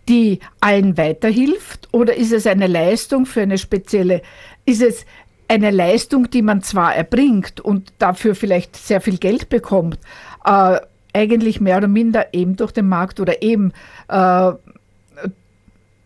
[0.10, 4.22] die allen weiterhilft oder ist es eine Leistung für eine spezielle,
[4.65, 5.06] ist es
[5.48, 10.00] eine Leistung, die man zwar erbringt und dafür vielleicht sehr viel Geld bekommt,
[10.45, 10.80] äh,
[11.13, 13.72] eigentlich mehr oder minder eben durch den Markt oder eben
[14.10, 14.52] äh,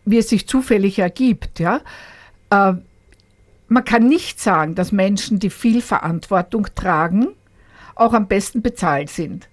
[0.06, 1.60] wie es sich zufällig ergibt.
[1.60, 1.82] Ja?
[2.50, 2.74] Äh,
[3.68, 7.30] man kann nicht sagen, dass Menschen, die viel Verantwortung tragen,
[7.96, 9.48] auch am besten bezahlt sind.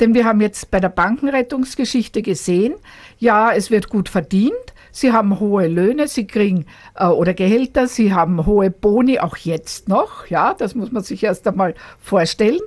[0.00, 2.74] Denn wir haben jetzt bei der Bankenrettungsgeschichte gesehen,
[3.18, 4.54] ja, es wird gut verdient,
[4.90, 6.64] sie haben hohe Löhne, sie kriegen
[6.96, 11.22] äh, oder Gehälter, sie haben hohe Boni, auch jetzt noch, ja, das muss man sich
[11.22, 12.60] erst einmal vorstellen,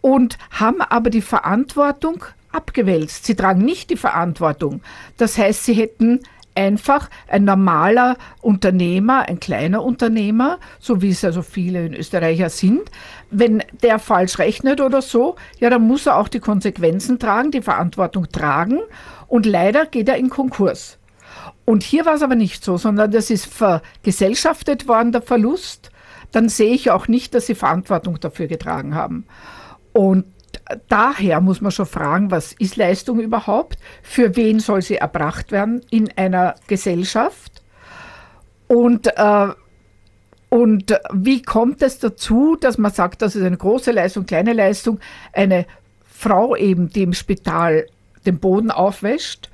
[0.00, 3.24] und haben aber die Verantwortung abgewälzt.
[3.24, 4.82] Sie tragen nicht die Verantwortung.
[5.16, 6.20] Das heißt, sie hätten
[6.54, 12.82] einfach ein normaler Unternehmer, ein kleiner Unternehmer, so wie es also viele in Österreicher sind,
[13.32, 17.62] wenn der falsch rechnet oder so, ja, dann muss er auch die Konsequenzen tragen, die
[17.62, 18.80] Verantwortung tragen
[19.26, 20.98] und leider geht er in Konkurs.
[21.64, 25.90] Und hier war es aber nicht so, sondern das ist vergesellschaftet worden, der Verlust.
[26.30, 29.26] Dann sehe ich auch nicht, dass sie Verantwortung dafür getragen haben.
[29.92, 30.26] Und
[30.88, 33.78] daher muss man schon fragen, was ist Leistung überhaupt?
[34.02, 37.62] Für wen soll sie erbracht werden in einer Gesellschaft?
[38.68, 39.48] Und, äh,
[40.52, 45.00] und wie kommt es dazu, dass man sagt, das ist eine große Leistung, kleine Leistung?
[45.32, 45.64] Eine
[46.04, 47.86] Frau eben, die im Spital
[48.26, 49.48] den Boden aufwäscht,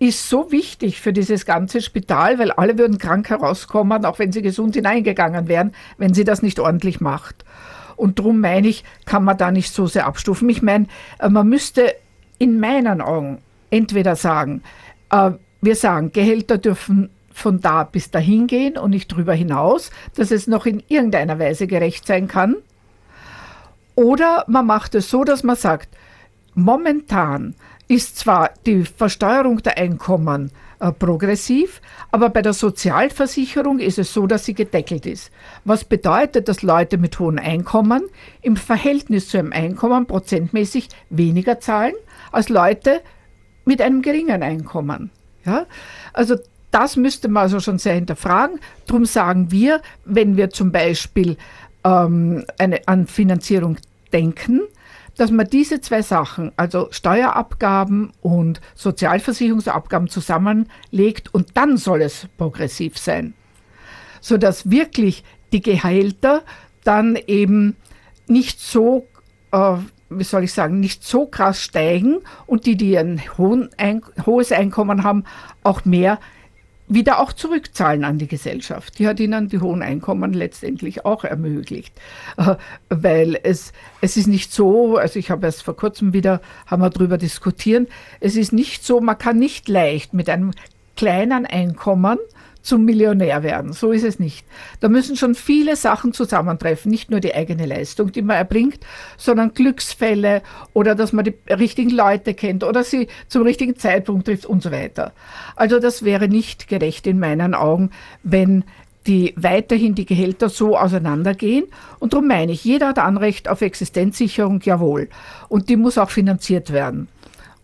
[0.00, 4.42] ist so wichtig für dieses ganze Spital, weil alle würden krank herauskommen, auch wenn sie
[4.42, 7.42] gesund hineingegangen wären, wenn sie das nicht ordentlich macht.
[7.96, 10.50] Und darum meine ich, kann man da nicht so sehr abstufen.
[10.50, 10.88] Ich meine,
[11.20, 11.94] äh, man müsste
[12.36, 13.38] in meinen Augen
[13.70, 14.62] entweder sagen,
[15.08, 15.30] äh,
[15.62, 20.46] wir sagen, Gehälter dürfen von da bis dahin gehen und nicht darüber hinaus, dass es
[20.46, 22.56] noch in irgendeiner Weise gerecht sein kann.
[23.96, 25.88] Oder man macht es so, dass man sagt,
[26.54, 27.54] momentan
[27.88, 34.26] ist zwar die Versteuerung der Einkommen äh, progressiv, aber bei der Sozialversicherung ist es so,
[34.26, 35.30] dass sie gedeckelt ist.
[35.64, 38.04] Was bedeutet, dass Leute mit hohen Einkommen
[38.42, 41.94] im Verhältnis zu ihrem Einkommen prozentmäßig weniger zahlen
[42.32, 43.02] als Leute
[43.64, 45.10] mit einem geringen Einkommen.
[45.44, 45.66] Ja?
[46.12, 46.36] Also
[46.74, 48.58] das müsste man also schon sehr hinterfragen.
[48.86, 51.36] Darum sagen wir, wenn wir zum Beispiel
[51.84, 53.76] ähm, eine, an Finanzierung
[54.12, 54.62] denken,
[55.16, 62.98] dass man diese zwei Sachen, also Steuerabgaben und Sozialversicherungsabgaben zusammenlegt und dann soll es progressiv
[62.98, 63.34] sein,
[64.20, 66.42] sodass wirklich die Gehälter
[66.82, 67.76] dann eben
[68.26, 69.06] nicht so,
[69.52, 69.76] äh,
[70.10, 75.22] wie soll ich sagen, nicht so krass steigen und die, die ein hohes Einkommen haben,
[75.62, 76.18] auch mehr
[76.86, 78.98] wieder auch zurückzahlen an die Gesellschaft.
[78.98, 81.94] Die hat ihnen die hohen Einkommen letztendlich auch ermöglicht.
[82.36, 82.56] Äh,
[82.90, 86.90] weil es, es ist nicht so, also ich habe erst vor kurzem wieder, haben wir
[86.90, 87.88] darüber diskutiert,
[88.20, 90.52] es ist nicht so, man kann nicht leicht mit einem
[90.96, 92.18] kleinen Einkommen
[92.64, 93.72] zum Millionär werden.
[93.72, 94.44] So ist es nicht.
[94.80, 98.80] Da müssen schon viele Sachen zusammentreffen, nicht nur die eigene Leistung, die man erbringt,
[99.18, 104.46] sondern Glücksfälle oder dass man die richtigen Leute kennt oder sie zum richtigen Zeitpunkt trifft
[104.46, 105.12] und so weiter.
[105.54, 107.90] Also das wäre nicht gerecht in meinen Augen,
[108.22, 108.64] wenn
[109.06, 111.66] die weiterhin die Gehälter so auseinandergehen.
[111.98, 115.10] Und darum meine ich, jeder hat Anrecht auf Existenzsicherung, jawohl.
[115.50, 117.08] Und die muss auch finanziert werden.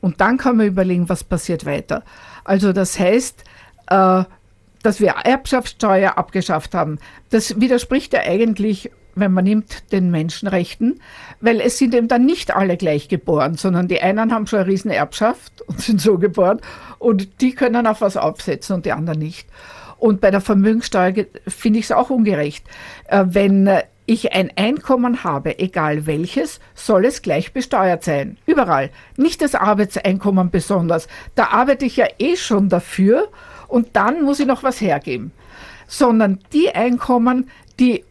[0.03, 2.03] Und dann kann man überlegen, was passiert weiter.
[2.45, 3.45] Also das heißt,
[3.89, 4.25] äh,
[4.83, 6.99] dass wir Erbschaftssteuer abgeschafft haben,
[7.31, 11.01] das widerspricht ja eigentlich, wenn man nimmt, den Menschenrechten,
[11.41, 14.69] weil es sind eben dann nicht alle gleich geboren, sondern die einen haben schon eine
[14.69, 16.61] riesen Erbschaft und sind so geboren
[16.99, 19.49] und die können auf was aufsetzen und die anderen nicht.
[19.99, 21.13] Und bei der Vermögenssteuer
[21.47, 22.65] finde ich es auch ungerecht.
[23.09, 23.71] Äh, wenn
[24.07, 28.39] ich ein Einkommen habe, egal welches, soll es gleich besteuert sein.
[28.45, 28.91] Überall.
[29.17, 31.07] Nicht das Arbeitseinkommen besonders.
[31.37, 33.29] Da arbeite ich ja eh schon dafür
[33.71, 35.33] und dann muss ich noch was hergeben.
[35.87, 38.05] Sondern die Einkommen, die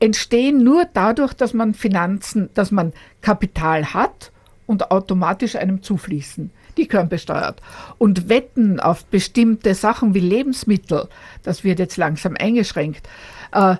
[0.00, 4.30] entstehen nur dadurch, dass man Finanzen, dass man Kapital hat
[4.66, 7.60] und automatisch einem zufließen die gehören besteuert.
[7.98, 11.08] Und Wetten auf bestimmte Sachen wie Lebensmittel,
[11.42, 13.08] das wird jetzt langsam eingeschränkt.
[13.52, 13.76] Äh,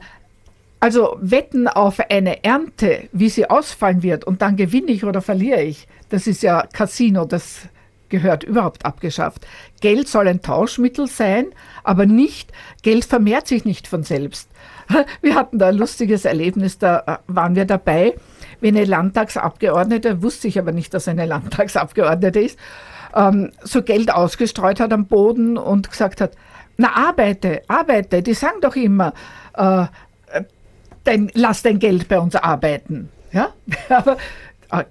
[0.80, 5.62] also Wetten auf eine Ernte, wie sie ausfallen wird und dann gewinne ich oder verliere
[5.62, 7.68] ich, das ist ja Casino, das
[8.08, 9.46] gehört überhaupt abgeschafft.
[9.80, 11.46] Geld soll ein Tauschmittel sein,
[11.84, 14.48] aber nicht, Geld vermehrt sich nicht von selbst.
[15.22, 18.14] Wir hatten da ein lustiges Erlebnis, da äh, waren wir dabei
[18.60, 22.58] wie eine Landtagsabgeordnete, wusste ich aber nicht, dass eine Landtagsabgeordnete ist,
[23.14, 26.32] ähm, so Geld ausgestreut hat am Boden und gesagt hat,
[26.76, 29.12] na arbeite, arbeite, die sagen doch immer,
[29.54, 29.86] äh,
[31.04, 33.10] dein, lass dein Geld bei uns arbeiten.
[33.32, 33.52] Ja,
[33.88, 34.16] aber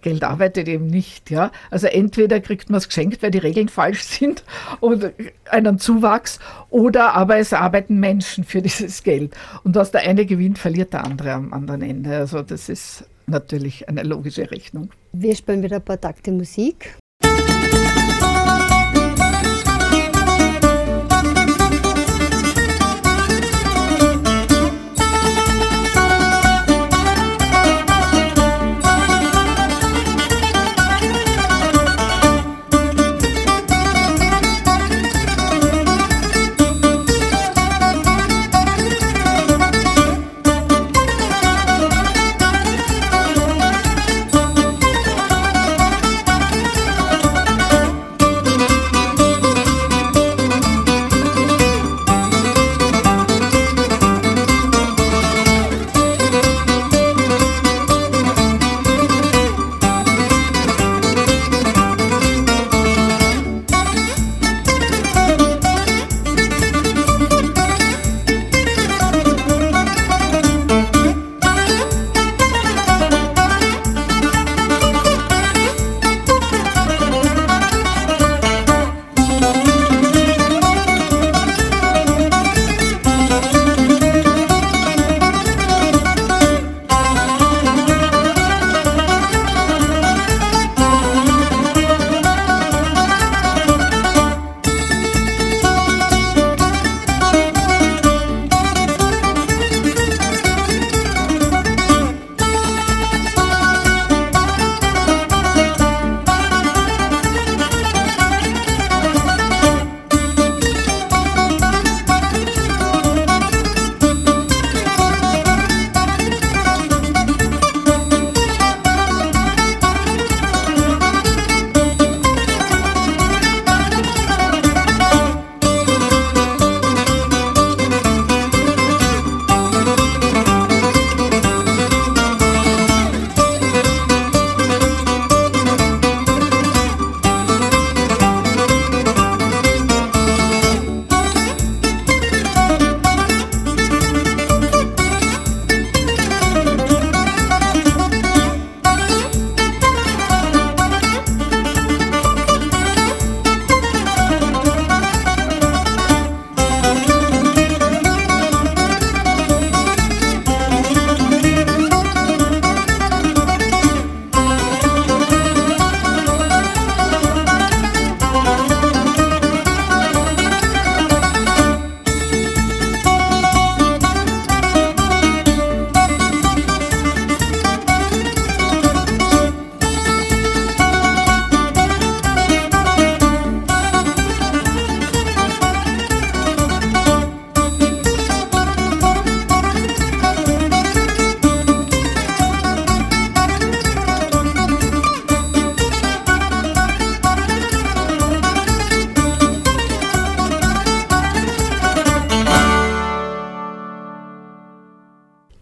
[0.02, 1.52] Geld arbeitet eben nicht, ja.
[1.72, 4.44] Also entweder kriegt man es geschenkt, weil die Regeln falsch sind
[4.80, 5.12] und
[5.50, 9.36] einen Zuwachs, oder aber es arbeiten Menschen für dieses Geld.
[9.64, 12.18] Und was der eine gewinnt, verliert der andere am anderen Ende.
[12.18, 14.90] Also das ist natürlich eine logische Rechnung.
[15.12, 16.98] Wir spielen wieder ein paar Takte Musik.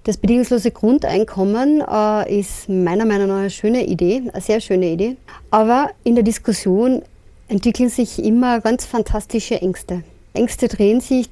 [0.03, 5.15] Das bedingungslose Grundeinkommen äh, ist meiner Meinung nach eine schöne Idee, eine sehr schöne Idee.
[5.49, 7.03] Aber in der Diskussion
[7.47, 10.03] entwickeln sich immer ganz fantastische Ängste.
[10.33, 11.29] Ängste drehen sich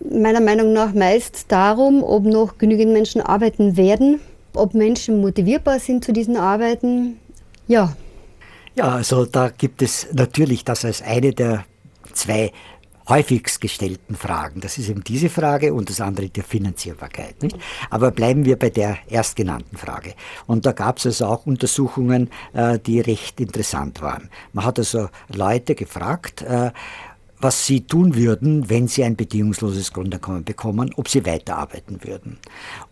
[0.00, 4.20] meiner Meinung nach meist darum, ob noch genügend Menschen arbeiten werden,
[4.54, 7.18] ob Menschen motivierbar sind zu diesen Arbeiten.
[7.68, 7.96] Ja.
[8.74, 11.64] Ja, also da gibt es natürlich das als eine der
[12.12, 12.52] zwei
[13.12, 14.60] häufigst gestellten Fragen.
[14.60, 17.42] Das ist eben diese Frage und das andere die Finanzierbarkeit.
[17.42, 17.58] Nicht?
[17.90, 20.14] Aber bleiben wir bei der erstgenannten Frage.
[20.46, 24.30] Und da gab es also auch Untersuchungen, äh, die recht interessant waren.
[24.54, 26.70] Man hat also Leute gefragt, äh,
[27.42, 32.38] was sie tun würden, wenn sie ein bedingungsloses Grundeinkommen bekommen, ob sie weiterarbeiten würden.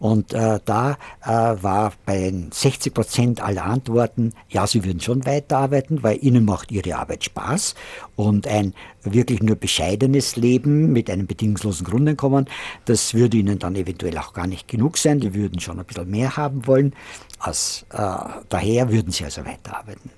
[0.00, 1.28] Und äh, da äh,
[1.62, 6.96] war bei 60 Prozent aller Antworten, ja, sie würden schon weiterarbeiten, weil ihnen macht ihre
[6.96, 7.76] Arbeit Spaß
[8.16, 12.46] und ein wirklich nur bescheidenes Leben mit einem bedingungslosen Grundeinkommen,
[12.84, 16.10] das würde ihnen dann eventuell auch gar nicht genug sein, die würden schon ein bisschen
[16.10, 16.92] mehr haben wollen.
[17.40, 17.96] Als, äh,
[18.48, 20.10] daher würden sie also weiterarbeiten.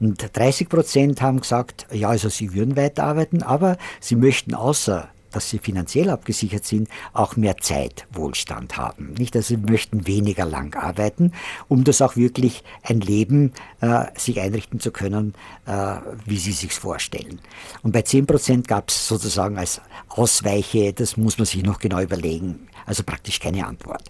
[0.00, 5.50] Und 30 Prozent haben gesagt, ja, also sie würden weiterarbeiten, aber sie möchten außer dass
[5.50, 9.14] sie finanziell abgesichert sind, auch mehr Zeitwohlstand haben.
[9.14, 11.32] Nicht, dass sie möchten weniger lang arbeiten,
[11.68, 15.34] um das auch wirklich ein Leben äh, sich einrichten zu können,
[15.66, 17.40] äh, wie sie sich vorstellen.
[17.82, 22.00] Und bei 10 Prozent gab es sozusagen als Ausweiche, das muss man sich noch genau
[22.00, 24.04] überlegen, also praktisch keine Antwort.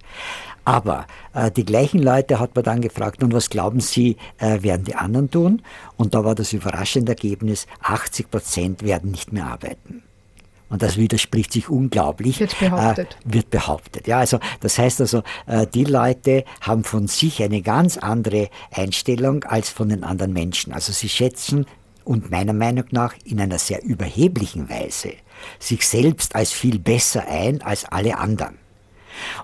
[0.64, 4.84] Aber äh, die gleichen Leute hat man dann gefragt, und was glauben Sie, äh, werden
[4.84, 5.62] die anderen tun?
[5.96, 10.02] Und da war das überraschende Ergebnis, 80 Prozent werden nicht mehr arbeiten.
[10.70, 12.40] Und das widerspricht sich unglaublich.
[12.40, 13.16] Wird behauptet.
[13.26, 14.06] Äh, wird behauptet.
[14.08, 19.44] Ja, also das heißt also, äh, die Leute haben von sich eine ganz andere Einstellung
[19.44, 20.72] als von den anderen Menschen.
[20.72, 21.66] Also sie schätzen
[22.04, 25.12] und meiner Meinung nach in einer sehr überheblichen Weise
[25.58, 28.63] sich selbst als viel besser ein als alle anderen.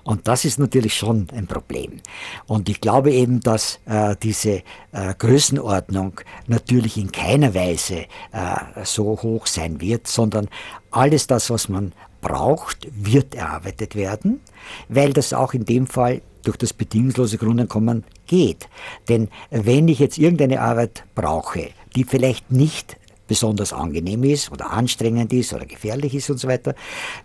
[0.03, 2.01] Und das ist natürlich schon ein Problem.
[2.47, 9.19] Und ich glaube eben, dass äh, diese äh, Größenordnung natürlich in keiner Weise äh, so
[9.21, 10.47] hoch sein wird, sondern
[10.91, 14.41] alles das, was man braucht, wird erarbeitet werden,
[14.89, 18.67] weil das auch in dem Fall durch das bedingungslose Grundeinkommen geht.
[19.09, 22.97] Denn wenn ich jetzt irgendeine Arbeit brauche, die vielleicht nicht
[23.31, 26.75] besonders angenehm ist oder anstrengend ist oder gefährlich ist und so weiter,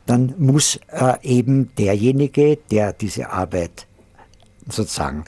[0.07, 3.89] dann muss äh, eben derjenige, der diese Arbeit
[4.69, 5.25] sozusagen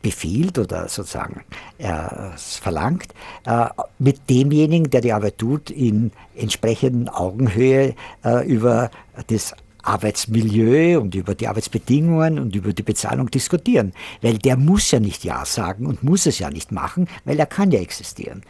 [0.00, 1.44] befiehlt oder sozusagen
[1.76, 1.90] äh,
[2.38, 3.12] verlangt,
[3.44, 3.66] äh,
[3.98, 7.94] mit demjenigen, der die Arbeit tut, in entsprechenden Augenhöhe
[8.24, 8.90] äh, über
[9.26, 9.52] das
[9.82, 13.92] Arbeitsmilieu und über die Arbeitsbedingungen und über die Bezahlung diskutieren.
[14.22, 17.46] Weil der muss ja nicht Ja sagen und muss es ja nicht machen, weil er
[17.46, 18.42] kann ja existieren.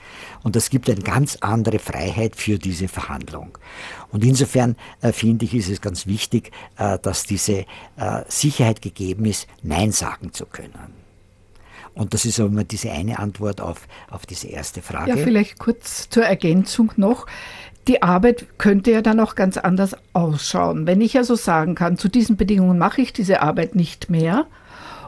[0.43, 3.59] Und das gibt eine ganz andere Freiheit für diese Verhandlung.
[4.11, 7.67] Und insofern äh, finde ich, ist es ganz wichtig, äh, dass diese
[7.97, 10.99] äh, Sicherheit gegeben ist, Nein sagen zu können.
[11.99, 15.11] Und das ist aber mal diese eine Antwort auf, auf diese erste Frage.
[15.11, 17.27] Ja, vielleicht kurz zur Ergänzung noch
[17.89, 20.87] die Arbeit könnte ja dann auch ganz anders ausschauen.
[20.87, 24.47] Wenn ich also sagen kann, zu diesen Bedingungen mache ich diese Arbeit nicht mehr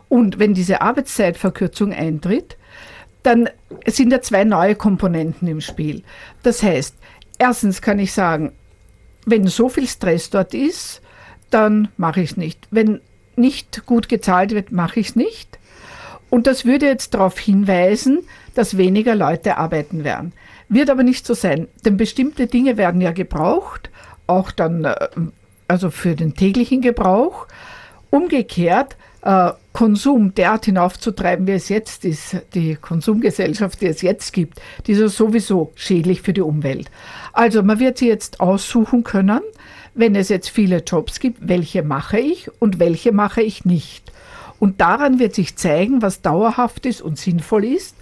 [0.09, 2.57] und wenn diese Arbeitszeitverkürzung eintritt,
[3.23, 3.49] dann
[3.87, 6.03] sind ja zwei neue Komponenten im Spiel.
[6.43, 6.97] Das heißt,
[7.39, 8.53] erstens kann ich sagen,
[9.27, 11.03] wenn so viel Stress dort ist,
[11.51, 12.67] dann mache ich es nicht.
[12.71, 13.01] Wenn
[13.37, 15.60] nicht gut gezahlt wird, mache ich es nicht.
[16.31, 18.21] Und das würde jetzt darauf hinweisen,
[18.55, 20.33] dass weniger Leute arbeiten werden.
[20.69, 23.91] Wird aber nicht so sein, denn bestimmte Dinge werden ja gebraucht,
[24.29, 25.09] auch dann äh,
[25.67, 27.47] also für den täglichen Gebrauch.
[28.11, 34.61] Umgekehrt, äh, Konsum derart hinaufzutreiben, wie es jetzt ist, die Konsumgesellschaft, die es jetzt gibt,
[34.87, 36.91] die ist sowieso schädlich für die Umwelt.
[37.33, 39.41] Also man wird sie jetzt aussuchen können,
[39.95, 44.11] wenn es jetzt viele Jobs gibt, welche mache ich und welche mache ich nicht.
[44.61, 47.97] Und daran wird sich zeigen, was dauerhaft ist und sinnvoll ist.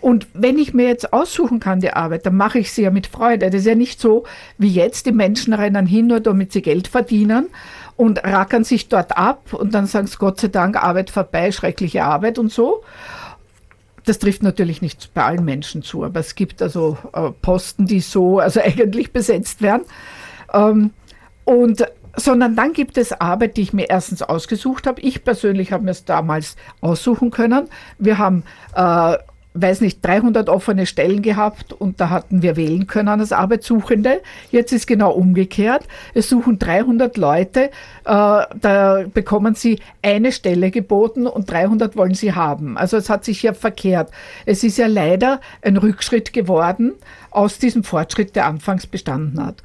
[0.00, 3.08] Und wenn ich mir jetzt aussuchen kann, die Arbeit, dann mache ich sie ja mit
[3.08, 3.50] Freude.
[3.50, 4.24] Das ist ja nicht so
[4.56, 7.48] wie jetzt, die Menschen rennen hin, nur damit sie Geld verdienen
[7.96, 12.04] und rackern sich dort ab und dann sagen sie Gott sei Dank, Arbeit vorbei, schreckliche
[12.04, 12.82] Arbeit und so.
[14.04, 18.00] Das trifft natürlich nicht bei allen Menschen zu, aber es gibt also äh, Posten, die
[18.00, 19.82] so, also eigentlich besetzt werden.
[20.52, 20.90] Ähm,
[21.44, 21.84] und
[22.16, 25.00] sondern dann gibt es Arbeit, die ich mir erstens ausgesucht habe.
[25.00, 27.68] Ich persönlich habe mir es damals aussuchen können.
[27.98, 28.44] Wir haben
[28.74, 29.16] äh,
[29.54, 34.20] weiß nicht, 300 offene Stellen gehabt und da hatten wir wählen können als Arbeitssuchende.
[34.50, 35.86] Jetzt ist genau umgekehrt.
[36.12, 37.70] Es suchen 300 Leute, äh,
[38.04, 42.76] da bekommen sie eine Stelle geboten und 300 wollen sie haben.
[42.76, 44.10] Also es hat sich ja verkehrt.
[44.44, 46.92] Es ist ja leider ein Rückschritt geworden
[47.30, 49.62] aus diesem Fortschritt, der anfangs bestanden hat.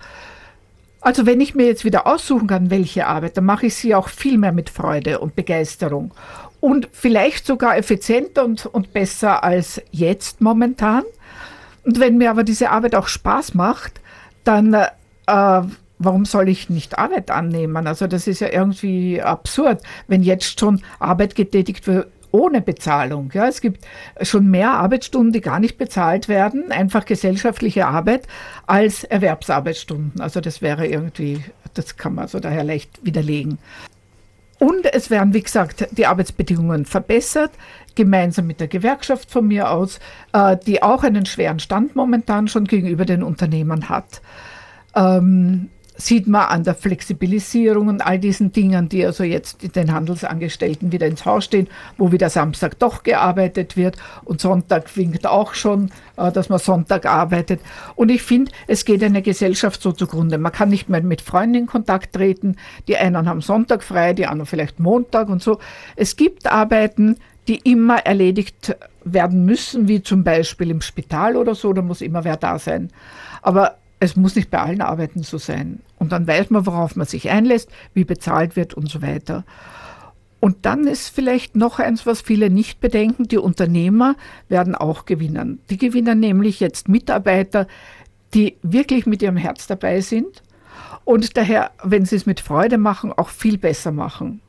[1.01, 4.09] Also wenn ich mir jetzt wieder aussuchen kann, welche Arbeit, dann mache ich sie auch
[4.09, 6.13] viel mehr mit Freude und Begeisterung.
[6.59, 11.03] Und vielleicht sogar effizienter und, und besser als jetzt momentan.
[11.85, 14.01] Und wenn mir aber diese Arbeit auch Spaß macht,
[14.43, 14.87] dann äh,
[15.99, 17.87] warum soll ich nicht Arbeit annehmen?
[17.87, 23.31] Also das ist ja irgendwie absurd, wenn jetzt schon Arbeit getätigt wird ohne Bezahlung.
[23.33, 23.85] Ja, es gibt
[24.21, 28.27] schon mehr Arbeitsstunden, die gar nicht bezahlt werden, einfach gesellschaftliche Arbeit,
[28.67, 30.21] als Erwerbsarbeitsstunden.
[30.21, 33.57] Also das wäre irgendwie, das kann man so daher leicht widerlegen.
[34.59, 37.51] Und es werden, wie gesagt, die Arbeitsbedingungen verbessert,
[37.95, 39.99] gemeinsam mit der Gewerkschaft von mir aus,
[40.33, 44.21] äh, die auch einen schweren Stand momentan schon gegenüber den Unternehmern hat.
[44.95, 45.69] Ähm,
[46.01, 51.07] sieht man an der Flexibilisierung und all diesen Dingen, die also jetzt den Handelsangestellten wieder
[51.07, 56.31] ins Haus stehen, wo wieder Samstag doch gearbeitet wird und Sonntag winkt auch schon, äh,
[56.31, 57.59] dass man Sonntag arbeitet.
[57.95, 60.37] Und ich finde, es geht eine Gesellschaft so zugrunde.
[60.37, 62.55] Man kann nicht mehr mit Freunden in Kontakt treten.
[62.87, 65.59] Die einen haben Sonntag frei, die anderen vielleicht Montag und so.
[65.97, 67.17] Es gibt Arbeiten,
[67.49, 72.23] die immer erledigt werden müssen, wie zum Beispiel im Spital oder so, da muss immer
[72.23, 72.89] wer da sein.
[73.41, 75.79] Aber es muss nicht bei allen Arbeiten so sein.
[75.99, 79.43] Und dann weiß man, worauf man sich einlässt, wie bezahlt wird und so weiter.
[80.39, 84.15] Und dann ist vielleicht noch eins, was viele nicht bedenken, die Unternehmer
[84.47, 85.59] werden auch gewinnen.
[85.69, 87.67] Die gewinnen nämlich jetzt Mitarbeiter,
[88.33, 90.41] die wirklich mit ihrem Herz dabei sind
[91.03, 94.41] und daher, wenn sie es mit Freude machen, auch viel besser machen.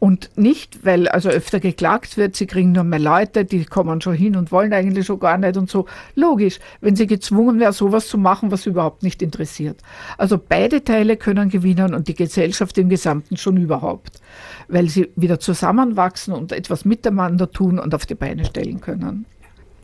[0.00, 4.14] Und nicht, weil also öfter geklagt wird, sie kriegen nur mehr Leute, die kommen schon
[4.14, 5.84] hin und wollen eigentlich schon gar nicht und so.
[6.14, 9.82] Logisch, wenn sie gezwungen wäre, sowas zu machen, was sie überhaupt nicht interessiert.
[10.16, 14.22] Also beide Teile können gewinnen und die Gesellschaft im Gesamten schon überhaupt,
[14.68, 19.26] weil sie wieder zusammenwachsen und etwas miteinander tun und auf die Beine stellen können.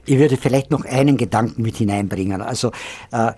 [0.06, 2.40] Ich würde vielleicht noch einen Gedanken mit hineinbringen.
[2.40, 2.72] Also
[3.12, 3.32] äh,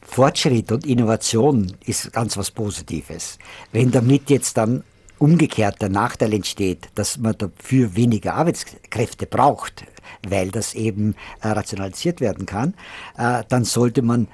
[0.00, 3.38] Fortschritt und Innovation ist ganz was Positives.
[3.70, 4.82] Wenn damit jetzt dann
[5.22, 9.84] umgekehrt der Nachteil entsteht, dass man dafür weniger Arbeitskräfte braucht,
[10.28, 12.74] weil das eben äh, rationalisiert werden kann,
[13.16, 14.26] äh, dann sollte man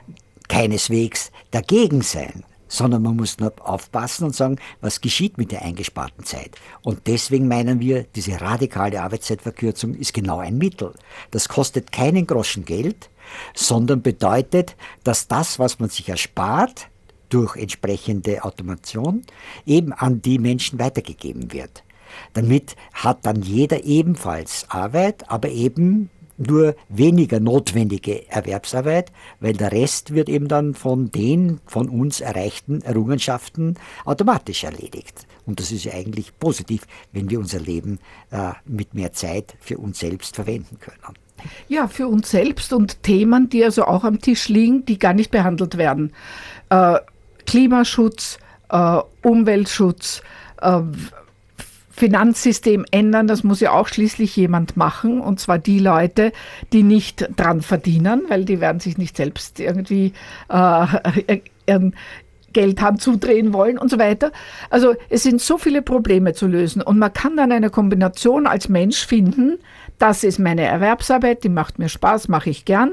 [0.49, 6.27] keineswegs dagegen sein sondern man muss nur aufpassen und sagen, was geschieht mit der eingesparten
[6.27, 6.51] Zeit.
[6.83, 10.93] Und deswegen meinen wir, diese radikale Arbeitszeitverkürzung ist genau ein Mittel.
[11.31, 13.09] Das kostet keinen Groschen Geld,
[13.55, 16.91] sondern bedeutet, dass das, was man sich erspart,
[17.29, 19.23] durch entsprechende Automation
[19.67, 21.85] eben an die Menschen weitergegeben wird.
[22.33, 30.15] Damit hat dann jeder ebenfalls Arbeit, aber eben nur weniger notwendige Erwerbsarbeit, weil der Rest
[30.15, 33.75] wird eben dann von den von uns erreichten Errungenschaften
[34.05, 35.27] automatisch erledigt.
[35.47, 37.99] Und das ist ja eigentlich positiv, wenn wir unser Leben
[38.31, 41.17] äh, mit mehr Zeit für uns selbst verwenden können.
[41.69, 45.31] Ja, für uns selbst und Themen, die also auch am Tisch liegen, die gar nicht
[45.31, 46.13] behandelt werden.
[46.69, 46.99] Äh,
[47.49, 48.39] Klimaschutz,
[48.69, 50.23] äh, Umweltschutz,
[50.61, 50.83] äh,
[51.91, 56.33] Finanzsystem ändern, das muss ja auch schließlich jemand machen, und zwar die Leute,
[56.75, 60.13] die nicht dran verdienen, weil die werden sich nicht selbst irgendwie
[60.51, 61.97] äh, ihren
[62.53, 64.31] Geldhand zudrehen wollen und so weiter.
[64.69, 68.69] Also es sind so viele Probleme zu lösen und man kann dann eine Kombination als
[68.69, 69.59] Mensch finden,
[69.99, 72.93] das ist meine Erwerbsarbeit, die macht mir Spaß, mache ich gern.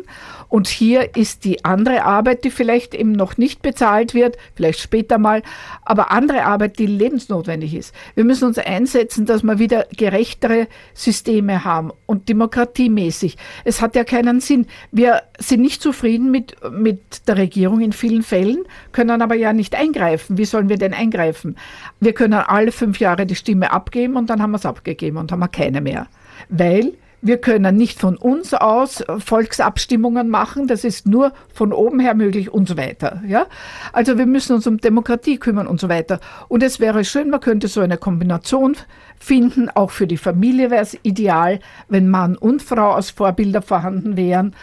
[0.49, 5.17] Und hier ist die andere Arbeit, die vielleicht eben noch nicht bezahlt wird, vielleicht später
[5.17, 5.43] mal,
[5.83, 7.93] aber andere Arbeit, die lebensnotwendig ist.
[8.15, 13.37] Wir müssen uns einsetzen, dass wir wieder gerechtere Systeme haben und demokratiemäßig.
[13.63, 14.65] Es hat ja keinen Sinn.
[14.91, 19.75] Wir sind nicht zufrieden mit, mit der Regierung in vielen Fällen, können aber ja nicht
[19.75, 20.39] eingreifen.
[20.39, 21.55] Wie sollen wir denn eingreifen?
[21.99, 25.31] Wir können alle fünf Jahre die Stimme abgeben und dann haben wir es abgegeben und
[25.31, 26.07] haben wir keine mehr
[26.49, 26.93] weil
[27.25, 32.53] wir können nicht von uns aus Volksabstimmungen machen, das ist nur von oben her möglich
[32.53, 33.23] und so weiter.
[33.27, 33.47] Ja?
[33.93, 36.19] Also wir müssen uns um Demokratie kümmern und so weiter.
[36.49, 38.77] Und es wäre schön, man könnte so eine Kombination
[39.17, 44.17] finden, auch für die Familie wäre es ideal, wenn Mann und Frau als Vorbilder vorhanden
[44.17, 44.53] wären.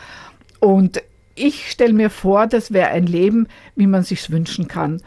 [0.61, 1.03] Und
[1.35, 5.03] ich stelle mir vor, das wäre ein Leben, wie man sich wünschen kann.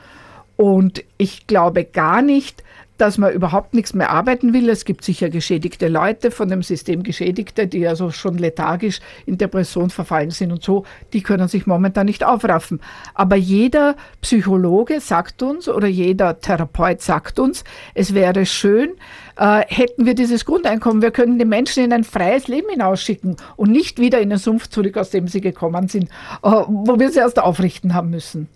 [0.58, 2.64] Und ich glaube gar nicht,
[2.98, 4.70] dass man überhaupt nichts mehr arbeiten will.
[4.70, 9.90] Es gibt sicher geschädigte Leute, von dem System Geschädigte, die also schon lethargisch in Depression
[9.90, 12.80] verfallen sind und so, die können sich momentan nicht aufraffen.
[13.14, 18.92] Aber jeder Psychologe sagt uns oder jeder Therapeut sagt uns, es wäre schön,
[19.38, 23.72] äh, hätten wir dieses Grundeinkommen, wir können die Menschen in ein freies Leben hinausschicken und
[23.72, 26.06] nicht wieder in den Sumpf zurück, aus dem sie gekommen sind,
[26.44, 28.48] äh, wo wir sie erst aufrichten haben müssen.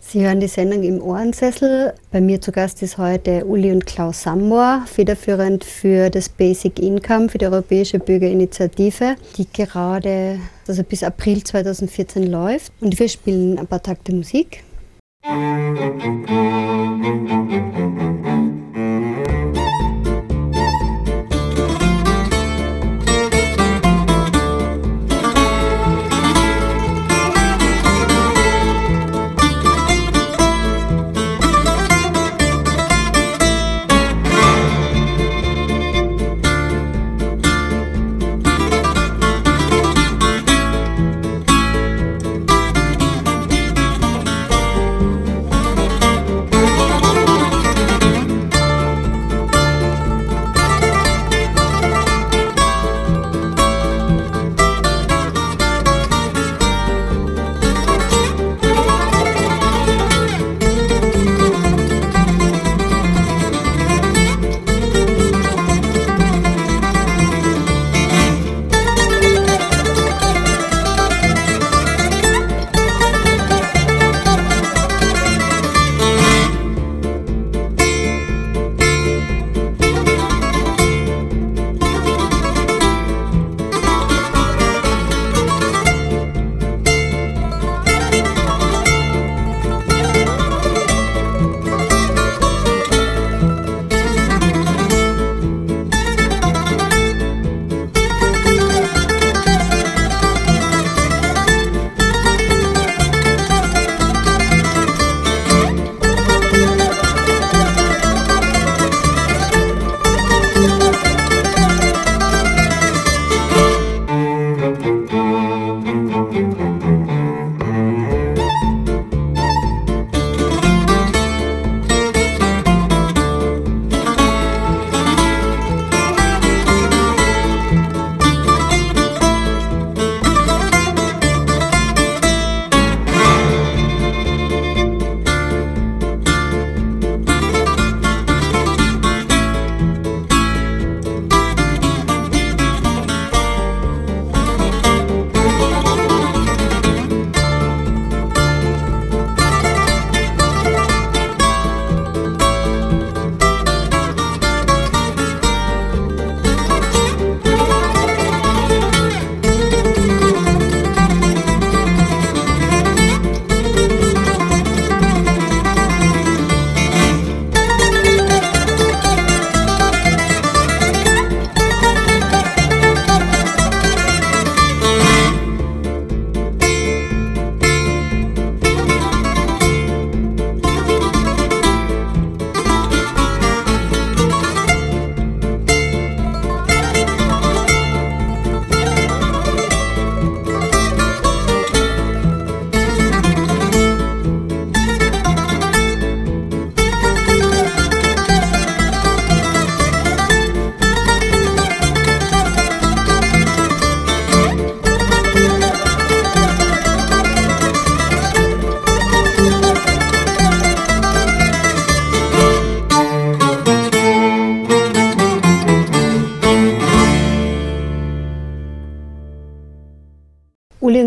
[0.00, 1.92] Sie hören die Sendung im Ohrensessel.
[2.12, 7.28] Bei mir zu Gast ist heute Uli und Klaus Sammohr, federführend für das Basic Income,
[7.28, 10.38] für die Europäische Bürgerinitiative, die gerade
[10.68, 12.72] also bis April 2014 läuft.
[12.80, 14.62] Und wir spielen ein paar Takte Musik.
[15.24, 15.66] Musik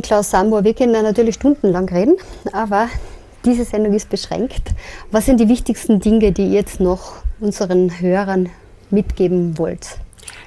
[0.09, 2.15] Klaus Sambor, wir können da natürlich stundenlang reden,
[2.51, 2.89] aber
[3.45, 4.73] diese Sendung ist beschränkt.
[5.11, 8.49] Was sind die wichtigsten Dinge, die ihr jetzt noch unseren Hörern
[8.89, 9.99] mitgeben wollt?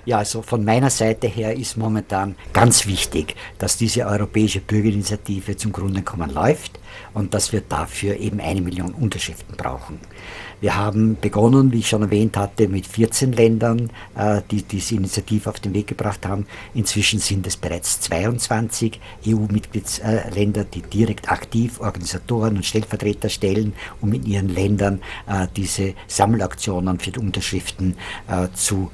[0.04, 5.70] Ja, also von meiner Seite her ist momentan ganz wichtig, dass diese europäische Bürgerinitiative zum
[5.70, 6.80] Grunde kommen läuft
[7.14, 10.00] und dass wir dafür eben eine Million Unterschriften brauchen.
[10.62, 15.50] Wir haben begonnen, wie ich schon erwähnt hatte, mit 14 Ländern, äh, die diese Initiative
[15.50, 16.46] auf den Weg gebracht haben.
[16.72, 24.24] Inzwischen sind es bereits 22 EU-Mitgliedsländer, die direkt aktiv Organisatoren und Stellvertreter stellen, um in
[24.24, 27.96] ihren Ländern äh, diese Sammelaktionen für die Unterschriften
[28.28, 28.92] äh, zu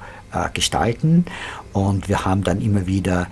[0.53, 1.25] gestalten.
[1.73, 3.27] Und wir haben dann immer wieder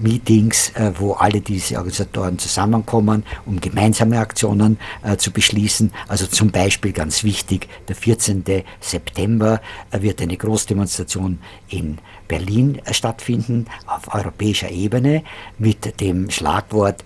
[0.00, 5.92] Meetings, äh, wo alle diese Organisatoren zusammenkommen, um gemeinsame Aktionen äh, zu beschließen.
[6.08, 8.44] Also zum Beispiel ganz wichtig, der 14.
[8.80, 11.38] September äh, wird eine Großdemonstration
[11.70, 11.98] in
[12.28, 15.24] Berlin stattfinden, auf europäischer Ebene,
[15.58, 17.04] mit dem Schlagwort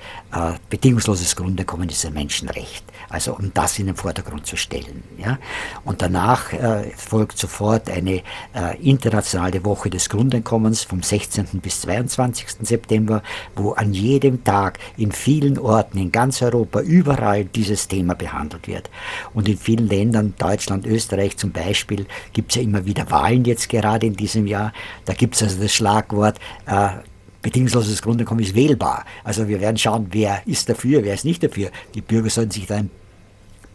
[0.69, 5.03] bedingungsloses Grundeinkommen ist ein Menschenrecht also um das in den Vordergrund zu stellen.
[5.19, 5.39] Ja?
[5.85, 8.23] Und danach äh, folgt sofort eine
[8.55, 11.61] äh, internationale Woche des Grundeinkommens vom 16.
[11.61, 12.47] bis 22.
[12.63, 13.23] September,
[13.55, 18.91] wo an jedem Tag in vielen Orten in ganz Europa überall dieses Thema behandelt wird.
[19.33, 23.69] Und in vielen Ländern, Deutschland, Österreich zum Beispiel, gibt es ja immer wieder Wahlen jetzt
[23.69, 24.54] gerade in diesem Jahr.
[25.05, 26.89] Da gibt es also das Schlagwort, äh,
[27.43, 29.05] bedingungsloses Grundeinkommen ist wählbar.
[29.23, 31.71] Also wir werden schauen, wer ist dafür, wer ist nicht dafür.
[31.95, 32.91] Die Bürger sollen sich da ein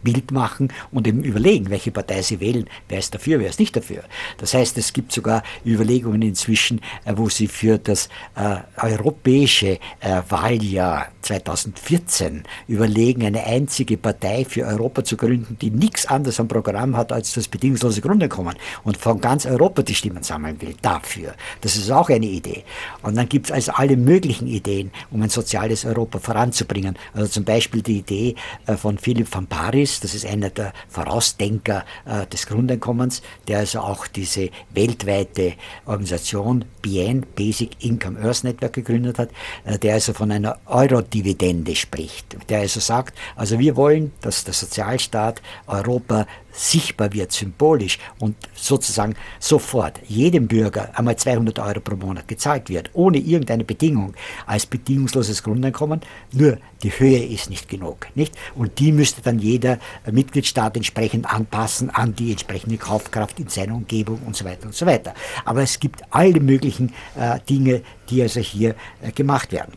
[0.04, 2.66] Bild machen und eben überlegen, welche Partei sie wählen.
[2.88, 4.04] Wer ist dafür, wer ist nicht dafür.
[4.38, 10.22] Das heißt, es gibt sogar Überlegungen inzwischen, äh, wo sie für das äh, europäische äh,
[10.30, 16.96] Wahljahr 2014 überlegen, eine einzige Partei für Europa zu gründen, die nichts anderes am Programm
[16.96, 21.34] hat als das bedingungslose Grundeinkommen und von ganz Europa die Stimmen sammeln will dafür.
[21.62, 22.64] Das ist auch eine Idee.
[23.02, 26.98] Und dann gibt es also alle möglichen Ideen, um ein soziales Europa voranzubringen.
[27.14, 28.36] Also zum Beispiel die Idee
[28.66, 33.80] äh, von Philipp van Paris, das ist einer der Vorausdenker äh, des Grundeinkommens, der also
[33.80, 35.54] auch diese weltweite
[35.86, 39.30] Organisation BN, Basic Income Earth Network, gegründet hat,
[39.66, 42.38] äh, der also von einer Euro-Dividende spricht.
[42.50, 46.28] Der also sagt, also wir wollen, dass der Sozialstaat Europa
[46.60, 52.90] sichtbar wird, symbolisch und sozusagen sofort jedem Bürger einmal 200 Euro pro Monat gezahlt wird,
[52.94, 54.14] ohne irgendeine Bedingung,
[54.46, 56.02] als bedingungsloses Grundeinkommen.
[56.34, 58.36] Nur die Höhe ist nicht genug, nicht?
[58.56, 59.80] Und die müsste dann jeder
[60.12, 64.86] Mitgliedstaat entsprechend anpassen an die entsprechende Kaufkraft in seiner Umgebung und so weiter und so
[64.86, 65.14] weiter.
[65.46, 69.74] Aber es gibt alle möglichen äh, Dinge, die also hier äh, gemacht werden.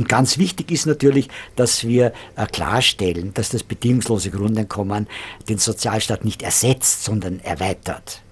[0.00, 5.06] Und ganz wichtig ist natürlich, dass wir äh, klarstellen, dass das bedingungslose Grundeinkommen
[5.46, 8.22] den Sozialstaat nicht ersetzt, sondern erweitert.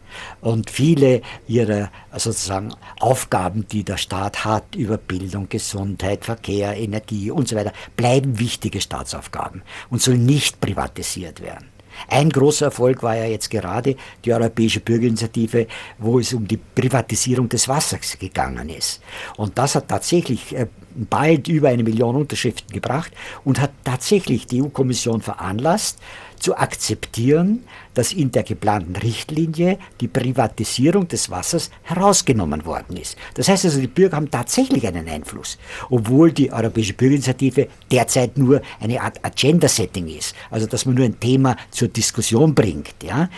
[0.40, 7.48] Und viele ihrer sozusagen Aufgaben, die der Staat hat über Bildung, Gesundheit, Verkehr, Energie und
[7.48, 9.60] so weiter, bleiben wichtige Staatsaufgaben
[9.90, 11.68] und sollen nicht privatisiert werden.
[12.06, 15.66] Ein großer Erfolg war ja jetzt gerade die Europäische Bürgerinitiative,
[15.98, 19.02] wo es um die Privatisierung des Wassers gegangen ist.
[19.36, 20.66] Und das hat tatsächlich äh,
[21.06, 23.12] bald über eine Million Unterschriften gebracht
[23.44, 25.98] und hat tatsächlich die EU-Kommission veranlasst,
[26.38, 33.16] zu akzeptieren, dass in der geplanten Richtlinie die Privatisierung des Wassers herausgenommen worden ist.
[33.34, 35.58] Das heißt also, die Bürger haben tatsächlich einen Einfluss,
[35.90, 41.18] obwohl die Europäische Bürgerinitiative derzeit nur eine Art Agenda-Setting ist, also dass man nur ein
[41.18, 43.28] Thema zur Diskussion bringt, ja,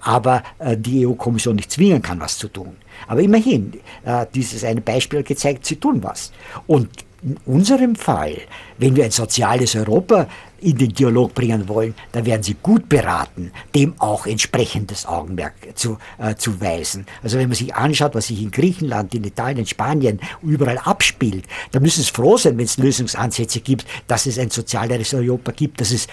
[0.00, 2.76] aber äh, die EU-Kommission nicht zwingen kann, was zu tun.
[3.06, 3.72] Aber immerhin,
[4.04, 6.32] äh, dieses eine Beispiel gezeigt, sie tun was.
[6.66, 6.88] Und
[7.22, 8.36] in unserem Fall,
[8.78, 10.26] wenn wir ein soziales Europa
[10.60, 15.98] in den Dialog bringen wollen, dann werden sie gut beraten, dem auch entsprechendes Augenmerk zu,
[16.18, 17.06] äh, zu weisen.
[17.22, 21.44] Also wenn man sich anschaut, was sich in Griechenland, in Italien, in Spanien überall abspielt,
[21.72, 25.80] dann müssen es froh sein, wenn es Lösungsansätze gibt, dass es ein sozialeres Europa gibt,
[25.80, 26.06] dass es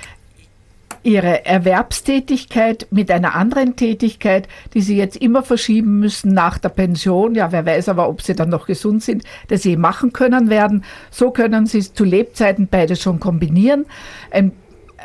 [1.04, 7.36] ihre Erwerbstätigkeit mit einer anderen Tätigkeit, die sie jetzt immer verschieben müssen nach der Pension.
[7.36, 10.84] Ja, wer weiß aber, ob sie dann noch gesund sind, dass sie machen können werden.
[11.10, 13.86] So können sie zu Lebzeiten beide schon kombinieren.
[14.30, 14.52] Ein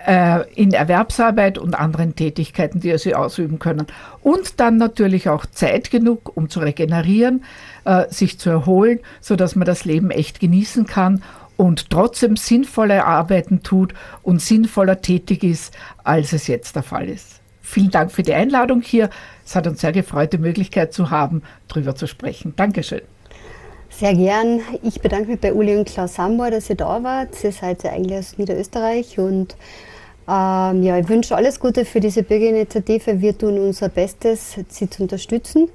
[0.06, 3.86] äh, in Erwerbsarbeit und anderen Tätigkeiten, die sie ausüben können.
[4.22, 7.44] Und dann natürlich auch Zeit genug, um zu regenerieren,
[7.84, 11.22] äh, sich zu erholen, sodass man das Leben echt genießen kann
[11.56, 17.40] und trotzdem sinnvolle Arbeiten tut und sinnvoller tätig ist, als es jetzt der Fall ist.
[17.62, 19.10] Vielen Dank für die Einladung hier.
[19.44, 22.54] Es hat uns sehr gefreut, die Möglichkeit zu haben, darüber zu sprechen.
[22.56, 23.02] Dankeschön.
[23.90, 24.60] Sehr gern.
[24.82, 27.42] Ich bedanke mich bei Uli und Klaus Sambor, dass ihr da wart.
[27.42, 29.56] Ihr seid ja eigentlich aus Niederösterreich und
[30.28, 33.20] ähm, ja, ich wünsche alles Gute für diese Bürgerinitiative.
[33.20, 35.68] Wir tun unser Bestes, sie zu unterstützen.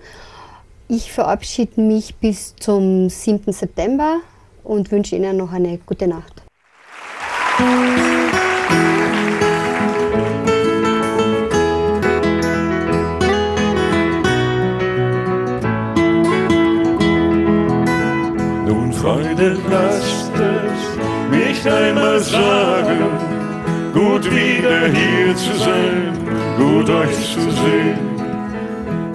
[0.88, 3.52] Ich verabschiede mich bis zum 7.
[3.54, 4.20] September
[4.64, 6.44] und wünsche Ihnen noch eine gute Nacht.
[18.66, 20.82] Nun, Freunde, lasst es
[21.30, 23.00] mich einmal sagen,
[23.94, 26.18] gut wieder hier zu sein,
[26.58, 28.12] gut euch zu sehen.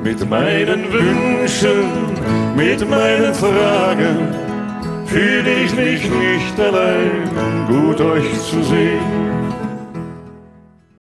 [0.03, 2.15] Mit meinen Wünschen,
[2.55, 4.46] mit meinen Fragen
[5.07, 9.36] fühle ich mich nicht allein, gut euch zu sehen.